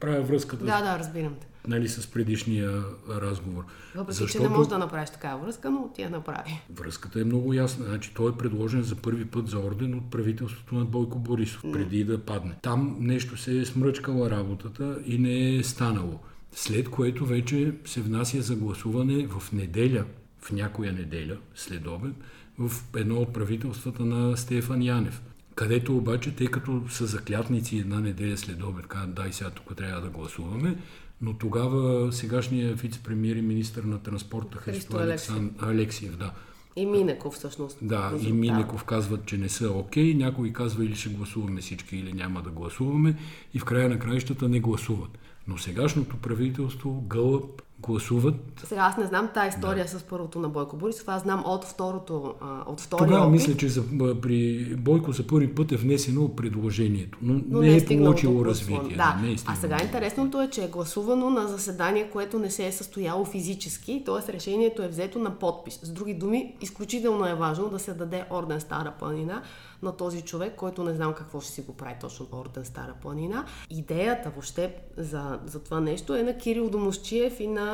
правя 0.00 0.22
връзката. 0.22 0.64
Да, 0.64 0.82
да, 0.82 0.98
разбирам 0.98 1.34
те. 1.40 1.46
Нали, 1.68 1.88
с 1.88 2.06
предишния 2.06 2.84
разговор. 3.08 3.64
Въпреки, 3.94 4.18
Защото... 4.18 4.44
че 4.44 4.48
не 4.50 4.56
можеш 4.56 4.68
да 4.68 4.78
направиш 4.78 5.10
такава 5.10 5.44
връзка, 5.44 5.70
но 5.70 5.90
ти 5.94 6.02
я 6.02 6.10
направи. 6.10 6.62
Връзката 6.74 7.20
е 7.20 7.24
много 7.24 7.54
ясна. 7.54 7.84
Значи, 7.84 8.10
той 8.14 8.30
е 8.30 8.34
предложен 8.34 8.82
за 8.82 8.96
първи 8.96 9.24
път 9.24 9.48
за 9.48 9.58
орден 9.58 9.94
от 9.94 10.10
правителството 10.10 10.74
на 10.74 10.84
Бойко 10.84 11.18
Борисов, 11.18 11.62
преди 11.72 12.04
да 12.04 12.18
падне. 12.18 12.54
Там 12.62 12.96
нещо 13.00 13.36
се 13.36 13.58
е 13.58 13.64
смръчкала 13.64 14.30
работата 14.30 14.98
и 15.06 15.18
не 15.18 15.56
е 15.56 15.62
станало 15.62 16.20
след 16.54 16.88
което 16.88 17.26
вече 17.26 17.74
се 17.84 18.00
внася 18.00 18.42
за 18.42 18.56
гласуване 18.56 19.26
в 19.26 19.52
неделя, 19.52 20.04
в 20.40 20.52
някоя 20.52 20.92
неделя, 20.92 21.36
след 21.54 21.86
обед, 21.86 22.12
в 22.58 22.70
едно 22.96 23.16
от 23.16 23.32
правителствата 23.32 24.04
на 24.04 24.36
Стефан 24.36 24.82
Янев. 24.82 25.22
Където 25.54 25.96
обаче, 25.96 26.36
тъй 26.36 26.46
като 26.46 26.82
са 26.88 27.06
заклятници 27.06 27.78
една 27.78 28.00
неделя 28.00 28.36
след 28.36 28.62
обед, 28.62 28.86
казват, 28.86 29.14
дай 29.14 29.32
сега 29.32 29.50
тук 29.50 29.76
трябва 29.76 30.00
да 30.00 30.08
гласуваме, 30.08 30.76
но 31.20 31.32
тогава 31.32 32.12
сегашният 32.12 32.80
вице-премьер 32.80 33.36
и 33.36 33.42
министър 33.42 33.82
на 33.82 33.98
транспорта 33.98 34.58
Христо 34.58 34.96
Александ... 34.96 35.62
Алексиев, 35.62 36.16
да. 36.16 36.32
И 36.76 36.86
Минеков 36.86 37.34
всъщност. 37.34 37.78
Да, 37.82 38.12
и 38.20 38.32
Минеков 38.32 38.84
казват, 38.84 39.26
че 39.26 39.36
не 39.36 39.48
са 39.48 39.70
окей, 39.70 40.14
okay. 40.14 40.16
някой 40.16 40.52
казва 40.52 40.84
или 40.84 40.94
ще 40.94 41.08
гласуваме 41.08 41.60
всички, 41.60 41.96
или 41.96 42.12
няма 42.12 42.42
да 42.42 42.50
гласуваме 42.50 43.16
и 43.54 43.58
в 43.58 43.64
края 43.64 43.88
на 43.88 43.98
краищата 43.98 44.48
не 44.48 44.60
гласуват. 44.60 45.18
Но 45.48 45.58
сегашното 45.58 46.16
правителство, 46.16 47.04
Гълъб, 47.08 47.62
гласуват. 47.86 48.34
Сега 48.64 48.80
аз 48.80 48.96
не 48.96 49.06
знам 49.06 49.28
тази 49.34 49.48
история 49.48 49.84
да. 49.84 49.90
с 49.90 50.02
първото 50.02 50.38
на 50.38 50.48
Бойко 50.48 50.76
Борисов, 50.76 51.08
аз 51.08 51.22
знам 51.22 51.42
от 51.46 51.64
второто, 51.64 52.34
от 52.66 52.80
втория 52.80 53.06
Тогава 53.06 53.26
опит. 53.26 53.32
мисля, 53.32 53.56
че 53.56 53.68
за, 53.68 53.82
при 54.22 54.64
Бойко 54.76 55.12
за 55.12 55.26
първи 55.26 55.54
път 55.54 55.72
е 55.72 55.76
внесено 55.76 56.28
предложението, 56.28 57.18
но, 57.22 57.40
но 57.48 57.60
не, 57.60 57.68
не 57.68 57.74
е, 57.74 57.76
е 57.76 57.86
получило 57.86 58.44
развитие. 58.44 58.96
Да. 58.96 59.18
Не 59.22 59.30
е 59.30 59.36
а 59.46 59.54
сега 59.54 59.78
интересното 59.82 60.42
е, 60.42 60.50
че 60.50 60.64
е 60.64 60.68
гласувано 60.68 61.30
на 61.30 61.48
заседание, 61.48 62.10
което 62.12 62.38
не 62.38 62.50
се 62.50 62.66
е 62.66 62.72
състояло 62.72 63.24
физически, 63.24 64.02
т.е. 64.06 64.32
решението 64.32 64.82
е 64.82 64.88
взето 64.88 65.18
на 65.18 65.38
подпис. 65.38 65.80
С 65.82 65.90
други 65.90 66.14
думи, 66.14 66.56
изключително 66.60 67.26
е 67.26 67.34
важно 67.34 67.68
да 67.68 67.78
се 67.78 67.94
даде 67.94 68.24
орден 68.30 68.60
Стара 68.60 68.92
планина 68.98 69.42
на 69.84 69.96
този 69.96 70.22
човек, 70.22 70.54
който 70.56 70.84
не 70.84 70.94
знам 70.94 71.14
какво 71.14 71.40
ще 71.40 71.52
си 71.52 71.62
го 71.62 71.72
прави 71.76 71.94
точно 72.00 72.26
Орден 72.32 72.64
Стара 72.64 72.94
планина. 73.02 73.44
Идеята 73.70 74.30
въобще 74.30 74.74
за, 74.96 75.38
за 75.46 75.64
това 75.64 75.80
нещо 75.80 76.14
е 76.14 76.22
на 76.22 76.38
Кирил 76.38 76.70
Домощиев 76.70 77.40
и 77.40 77.46
на, 77.46 77.73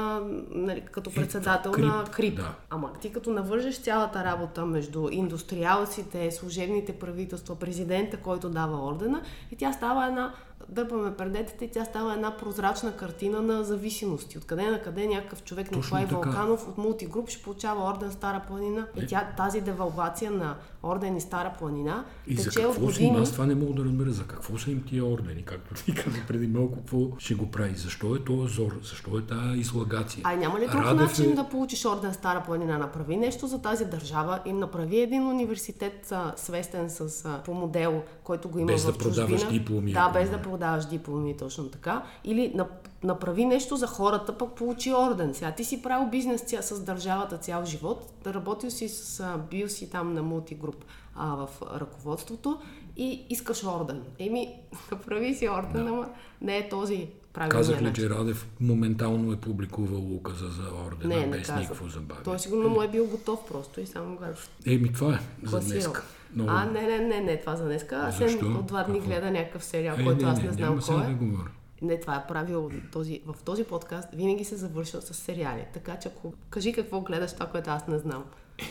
нали, 0.51 0.81
като 0.81 1.15
председател 1.15 1.73
Крип, 1.73 1.85
на 1.85 2.05
Крип. 2.05 2.37
Да. 2.37 2.55
Ама 2.71 2.93
ти 3.01 3.13
като 3.13 3.31
навържеш 3.31 3.81
цялата 3.81 4.25
работа 4.25 4.67
между 4.67 5.09
индустриалците, 5.11 6.31
служебните 6.31 6.93
правителства, 6.93 7.57
президента, 7.57 8.17
който 8.17 8.51
дава 8.51 8.87
ордена 8.87 9.23
и 9.51 9.57
тя 9.57 9.73
става 9.73 10.07
една 10.07 10.35
дърпаме 10.70 11.16
предетите 11.16 11.64
и 11.64 11.70
тя 11.70 11.85
става 11.85 12.14
една 12.14 12.37
прозрачна 12.37 12.96
картина 12.96 13.42
на 13.42 13.64
зависимости. 13.64 14.38
Откъде 14.38 14.70
на 14.70 14.83
къде 14.83 15.06
някакъв 15.06 15.42
човек, 15.42 15.70
Николай 15.70 16.06
Вълканов 16.06 16.68
от 16.68 16.78
мултигруп 16.78 17.28
ще 17.28 17.42
получава 17.42 17.90
орден 17.90 18.12
Стара 18.12 18.42
планина. 18.48 18.87
И 18.96 19.06
тя, 19.06 19.28
тази 19.37 19.61
девалвация 19.61 20.30
на 20.30 20.56
орден 20.83 21.16
и 21.16 21.20
Стара 21.20 21.52
планина 21.59 22.04
и 22.26 22.37
тече 22.37 22.50
за 22.50 22.50
какво 22.50 22.70
от 22.70 22.78
години. 22.78 23.16
Са, 23.16 23.22
аз 23.22 23.33
това 23.33 23.46
не 23.46 23.54
мога 23.54 23.74
да 23.74 23.85
разбера. 23.85 24.11
За 24.11 24.24
какво 24.24 24.59
са 24.59 24.70
им 24.70 24.85
тия 24.88 25.04
ордени? 25.04 25.42
Както 25.42 25.74
ти 25.74 25.94
каза 25.94 26.16
преди 26.28 26.46
малко, 26.46 26.76
какво 26.76 26.98
ще 27.18 27.35
го 27.35 27.50
прави? 27.50 27.74
Защо 27.76 28.14
е 28.14 28.24
този 28.24 28.54
зор? 28.54 28.78
Защо 28.83 29.18
е 29.18 29.22
тази 29.22 29.59
излагация? 29.59 30.22
Ай, 30.24 30.37
няма 30.37 30.61
ли 30.61 30.66
друг 30.66 30.83
Радев 30.83 31.09
начин 31.09 31.30
е... 31.30 31.35
да 31.35 31.48
получиш 31.48 31.85
орден 31.85 32.14
Стара 32.14 32.42
планина? 32.46 32.78
Направи 32.78 33.16
нещо 33.16 33.46
за 33.46 33.62
тази 33.62 33.85
държава 33.85 34.40
и 34.44 34.52
направи 34.52 35.00
един 35.00 35.26
университет 35.26 36.12
а, 36.12 36.33
свестен 36.37 36.90
с, 36.90 37.24
а, 37.24 37.42
по 37.44 37.54
модел, 37.54 38.02
който 38.24 38.48
го 38.48 38.59
има 38.59 38.66
без 38.66 38.85
в 38.85 38.92
да 38.92 38.98
продаваш 38.98 39.48
дипломи. 39.48 39.92
Да, 39.92 40.09
без 40.09 40.30
да 40.30 40.42
продаваш 40.42 40.60
дипломи, 40.88 41.37
точно 41.37 41.68
така. 41.68 42.03
Или 42.25 42.53
на, 42.55 42.66
направи 43.03 43.44
нещо 43.44 43.77
за 43.77 43.87
хората, 43.87 44.38
пък 44.38 44.55
получи 44.55 44.94
орден. 44.94 45.35
Сега 45.35 45.53
ти 45.53 45.64
си 45.64 45.83
правил 45.83 46.11
бизнес 46.11 46.40
ця, 46.40 46.62
с 46.62 46.85
държавата 46.85 47.38
цял 47.38 47.64
живот, 47.64 48.12
да 48.25 48.35
работил 48.35 48.70
си 48.70 48.88
с, 48.88 49.38
бил 49.51 49.68
си 49.68 49.90
там 49.90 50.14
на 50.14 50.23
мултигруп 50.23 50.85
а, 51.16 51.35
в 51.35 51.49
ръководството 51.81 52.61
и 52.96 53.27
искаш 53.31 53.64
орден. 53.64 54.03
Еми, 54.18 54.55
направи 54.92 55.35
си 55.35 55.49
орден, 55.49 55.85
да. 55.85 55.90
ама 55.90 56.09
не 56.40 56.59
е 56.59 56.68
този 56.68 57.09
правилният 57.33 57.66
Казах 57.66 57.83
ли, 57.83 57.94
че 57.94 58.11
Радев 58.11 58.49
моментално 58.61 59.33
е 59.33 59.37
публикувал 59.37 60.14
указа 60.14 60.46
за 60.49 60.62
ордена 60.87 61.14
не, 61.14 61.27
не 61.27 61.27
без 61.27 61.46
казах. 61.46 61.61
никакво 61.61 61.88
забавяне? 61.88 62.25
Той 62.25 62.38
сигурно 62.38 62.68
му 62.68 62.83
е 62.83 62.88
бил 62.88 63.07
готов 63.07 63.46
просто 63.49 63.81
и 63.81 63.87
само 63.87 64.16
го 64.16 64.25
Еми, 64.66 64.92
това 64.92 65.14
е 65.14 65.18
за 65.46 65.61
днеска. 65.61 66.05
Но... 66.35 66.45
А, 66.49 66.64
не, 66.64 66.83
не, 66.83 66.99
не, 66.99 67.21
не, 67.21 67.40
това 67.40 67.57
за 67.57 67.64
днеска. 67.64 68.12
Съм 68.12 68.57
от 68.57 68.66
два 68.66 68.85
дни 68.85 68.99
Какво? 68.99 69.11
гледа 69.11 69.31
някакъв 69.31 69.64
сериал, 69.64 69.97
е, 69.99 70.05
който 70.05 70.25
не, 70.25 70.31
аз 70.31 70.38
не, 70.43 70.45
не 70.49 70.53
знам 70.53 70.81
кой 70.87 71.05
е. 71.05 71.07
Да 71.07 71.14
говоря. 71.14 71.51
Не, 71.83 72.01
това 72.01 72.17
е 72.17 72.27
правило 72.27 72.71
този, 72.92 73.21
в 73.27 73.35
този 73.44 73.65
подкаст. 73.65 74.09
Винаги 74.13 74.44
се 74.44 74.57
завършва 74.57 75.02
с 75.02 75.15
сериали. 75.15 75.65
Така 75.75 75.98
че 75.98 76.09
ако 76.09 76.35
кажи 76.50 76.73
какво 76.73 77.00
гледаш, 77.00 77.33
това, 77.33 77.46
което 77.46 77.71
аз 77.71 77.88
не 77.88 77.98
знам. 77.98 78.25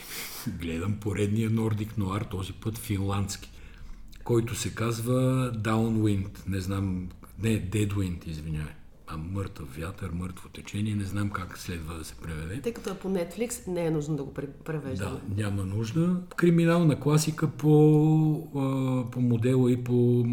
Гледам 0.47 0.97
поредния 1.01 1.49
Нордик 1.49 1.97
Нуар, 1.97 2.21
този 2.21 2.53
път 2.53 2.77
финландски. 2.77 3.51
който 4.23 4.55
се 4.55 4.75
казва 4.75 5.51
Downwind. 5.55 6.29
Не 6.47 6.59
знам, 6.59 7.09
не, 7.39 7.49
Deadwind, 7.69 8.27
извинявай. 8.27 8.73
А 9.11 9.17
мъртъв 9.17 9.77
вятър, 9.77 10.09
мъртво 10.13 10.49
течение, 10.49 10.95
не 10.95 11.03
знам 11.03 11.29
как 11.29 11.57
следва 11.57 11.93
да 11.97 12.05
се 12.05 12.15
преведе. 12.15 12.61
Тъй 12.61 12.73
като 12.73 12.89
е 12.89 12.97
по 12.97 13.09
Netflix, 13.09 13.67
не 13.67 13.85
е 13.85 13.91
нужно 13.91 14.15
да 14.15 14.23
го 14.23 14.33
превеждаме. 14.33 15.19
Да, 15.27 15.43
няма 15.43 15.65
нужда. 15.65 16.21
Криминална 16.35 16.99
класика 16.99 17.47
по, 17.47 19.09
по 19.11 19.21
модела 19.21 19.71
и 19.71 19.83
по, 19.83 20.25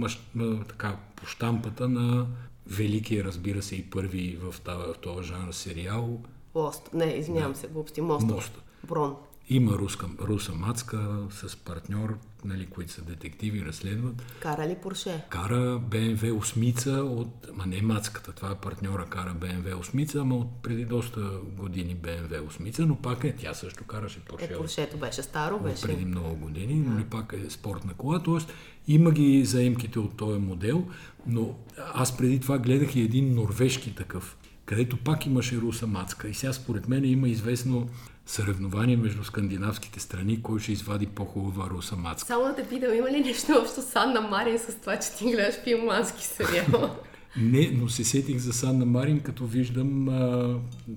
така, 0.69 0.97
по 1.17 1.27
штампата 1.27 1.89
на 1.89 2.27
великия, 2.67 3.25
разбира 3.25 3.63
се, 3.63 3.77
и 3.77 3.91
първи 3.91 4.39
в, 4.43 4.61
този 5.03 5.29
жанр 5.29 5.53
сериал. 5.53 6.21
Лост. 6.55 6.91
Не, 6.95 7.05
извинявам 7.05 7.55
се, 7.55 7.69
глупости. 7.69 8.01
Мост. 8.01 8.27
Мост. 8.27 8.63
Брон. 8.89 9.17
Има 9.49 9.73
руска, 9.73 10.07
руса 10.21 10.53
мацка 10.55 11.19
с 11.31 11.57
партньор, 11.57 12.19
нали, 12.47 12.67
които 12.67 12.93
са 12.93 13.03
детективи, 13.03 13.65
разследват. 13.65 14.23
Кара 14.41 14.69
ли 14.69 14.77
Порше? 14.83 15.25
Кара 15.31 15.79
БМВ 15.79 16.37
осмица 16.39 16.91
от... 16.91 17.47
Ма 17.55 17.67
не 17.67 17.83
мацката, 17.83 18.33
това 18.33 18.51
е 18.51 18.55
партньора, 18.55 19.07
кара 19.07 19.35
БМВ 19.35 19.81
осмица, 19.81 20.21
ама 20.21 20.37
от 20.37 20.63
преди 20.63 20.85
доста 20.85 21.21
години 21.57 21.95
БМВ 21.95 22.47
осмица, 22.47 22.87
но 22.87 22.97
пак 22.97 23.25
е, 23.25 23.37
тя 23.37 23.55
също 23.55 23.85
караше 23.85 24.21
Порше. 24.21 24.45
Е, 24.45 24.57
Поршето 24.57 24.97
беше 24.97 25.23
старо, 25.23 25.59
беше. 25.59 25.83
Преди 25.83 26.05
много 26.05 26.37
години, 26.37 26.75
но 26.75 26.95
нали, 26.95 27.05
пак 27.05 27.33
е 27.33 27.51
спортна 27.51 27.95
кола, 27.95 28.23
т.е. 28.23 28.53
има 28.89 29.11
ги 29.11 29.45
заемките 29.45 29.99
от 29.99 30.17
този 30.17 30.39
модел, 30.39 30.87
но 31.27 31.55
аз 31.95 32.17
преди 32.17 32.41
това 32.41 32.59
гледах 32.59 32.97
и 32.97 33.01
един 33.01 33.35
норвежки 33.35 33.95
такъв, 33.95 34.37
където 34.65 34.97
пак 34.97 35.27
имаше 35.27 35.57
руса 35.57 35.87
мацка. 35.87 36.29
И 36.29 36.35
сега 36.35 36.53
според 36.53 36.89
мен 36.89 37.05
има 37.05 37.29
известно 37.29 37.89
съревнование 38.27 38.97
между 38.97 39.25
скандинавските 39.25 40.01
страни, 40.01 40.43
кой 40.43 40.61
ще 40.61 40.73
извади 40.73 41.07
по-хубава 41.07 41.71
руса 41.71 41.97
мацка. 41.97 42.27
Само 42.27 42.45
да 42.45 42.55
те 42.55 42.69
питам, 42.69 42.95
има 42.95 43.11
ли 43.11 43.21
нещо 43.21 43.53
общо 43.61 43.83
с 43.83 43.97
Анна 43.97 44.21
Марин 44.21 44.59
с 44.59 44.75
това, 44.81 44.99
че 44.99 45.13
ти 45.19 45.25
гледаш 45.25 45.55
филмански 45.65 46.25
сериал? 46.25 46.97
Не, 47.41 47.71
но 47.75 47.89
се 47.89 48.05
сетих 48.05 48.39
за 48.39 48.53
Санна 48.53 48.87
Марин, 48.87 49.21
като 49.21 49.47
виждам 49.47 50.09
а, 50.09 50.55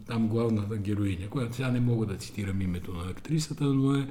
там 0.07 0.27
главната 0.27 0.77
героиня, 0.77 1.29
която 1.29 1.55
сега 1.55 1.71
не 1.71 1.79
мога 1.79 2.05
да 2.05 2.17
цитирам 2.17 2.61
името 2.61 2.93
на 2.93 3.09
актрисата, 3.09 3.63
но 3.63 3.95
е 3.95 4.07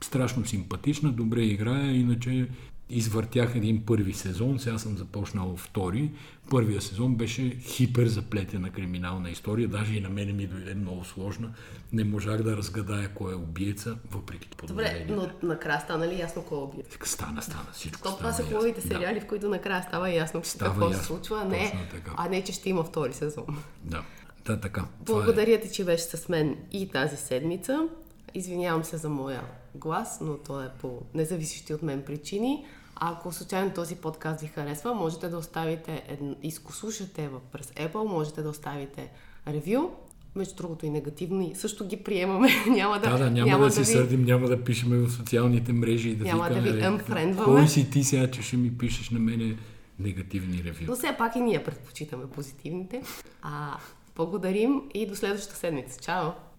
страшно 0.00 0.46
симпатична, 0.46 1.12
добре 1.12 1.40
играе, 1.40 1.92
иначе 1.92 2.48
извъртях 2.90 3.54
един 3.54 3.86
първи 3.86 4.12
сезон, 4.12 4.58
сега 4.58 4.78
съм 4.78 4.96
започнал 4.96 5.56
втори. 5.56 6.10
Първия 6.50 6.82
сезон 6.82 7.14
беше 7.14 7.56
хипер 7.60 8.06
заплетена 8.06 8.70
криминална 8.70 9.30
история, 9.30 9.68
даже 9.68 9.94
и 9.94 10.00
на 10.00 10.08
мене 10.08 10.32
ми 10.32 10.46
дойде 10.46 10.74
много 10.74 11.04
сложна. 11.04 11.54
Не 11.92 12.04
можах 12.04 12.42
да 12.42 12.56
разгадая 12.56 13.08
кой 13.14 13.32
е 13.32 13.36
убиеца, 13.36 13.96
въпреки 14.10 14.48
Добре, 14.66 15.06
но 15.08 15.30
накрая 15.42 15.80
стана 15.80 16.08
ли 16.08 16.20
ясно 16.20 16.42
кой 16.42 16.58
е 16.58 16.62
убиец? 16.62 16.98
Стана, 17.04 17.42
стана, 17.42 17.66
всичко 17.72 18.02
То, 18.02 18.16
Това 18.16 18.32
са 18.32 18.44
хубавите 18.44 18.80
сериали, 18.80 19.20
да. 19.20 19.24
в 19.24 19.28
които 19.28 19.48
накрая 19.48 19.82
става 19.82 20.10
ясно 20.10 20.44
става 20.44 20.70
какво 20.70 20.86
ясно. 20.86 21.00
се 21.00 21.06
случва, 21.06 21.44
не, 21.44 21.88
а 22.16 22.28
не, 22.28 22.44
че 22.44 22.52
ще 22.52 22.70
има 22.70 22.84
втори 22.84 23.12
сезон. 23.12 23.62
Да, 23.84 24.02
да 24.44 24.60
така. 24.60 24.80
Е. 24.80 25.04
Благодаря 25.04 25.60
ти, 25.60 25.72
че 25.72 25.84
беше 25.84 26.04
с 26.04 26.28
мен 26.28 26.56
и 26.72 26.88
тази 26.88 27.16
седмица. 27.16 27.88
Извинявам 28.34 28.84
се 28.84 28.96
за 28.96 29.08
моя 29.08 29.42
глас, 29.74 30.18
но 30.20 30.36
то 30.36 30.62
е 30.62 30.70
по 30.80 31.02
независещи 31.14 31.74
от 31.74 31.82
мен 31.82 32.02
причини. 32.02 32.64
Ако 32.96 33.32
случайно 33.32 33.70
този 33.74 33.96
подкаст 33.96 34.40
ви 34.40 34.46
харесва, 34.46 34.94
можете 34.94 35.28
да 35.28 35.38
оставите, 35.38 36.04
едно, 36.08 36.34
изкослушате 36.42 37.30
през 37.52 37.66
Apple, 37.66 38.08
можете 38.08 38.42
да 38.42 38.48
оставите 38.48 39.10
ревю. 39.48 39.90
Между 40.36 40.54
другото 40.54 40.86
и 40.86 40.90
негативни 40.90 41.54
също 41.54 41.86
ги 41.86 41.96
приемаме. 41.96 42.48
няма 42.68 43.00
да, 43.00 43.10
да, 43.10 43.18
да 43.18 43.30
няма, 43.30 43.46
няма 43.46 43.64
да, 43.64 43.70
да 43.70 43.80
ви... 43.80 43.84
се 43.84 43.92
сърдим, 43.92 44.24
няма 44.24 44.48
да 44.48 44.64
пишеме 44.64 44.96
в 44.96 45.10
социалните 45.10 45.72
мрежи 45.72 46.08
и 46.08 46.14
да 46.14 46.24
няма 46.24 46.48
викаме, 46.48 46.72
да 46.72 46.90
ви 46.90 46.98
unfriendваме. 46.98 47.44
Кой 47.44 47.68
си 47.68 47.90
ти 47.90 48.04
сега, 48.04 48.30
че 48.30 48.42
ще 48.42 48.56
ми 48.56 48.78
пишеш 48.78 49.10
на 49.10 49.18
мене 49.18 49.56
негативни 49.98 50.64
ревю? 50.64 50.84
Но 50.88 50.94
все 50.94 51.14
пак 51.18 51.36
и 51.36 51.40
ние 51.40 51.64
предпочитаме 51.64 52.26
позитивните. 52.26 53.02
А, 53.42 53.76
благодарим 54.16 54.82
и 54.94 55.06
до 55.06 55.16
следващата 55.16 55.56
седмица. 55.56 56.00
Чао! 56.00 56.30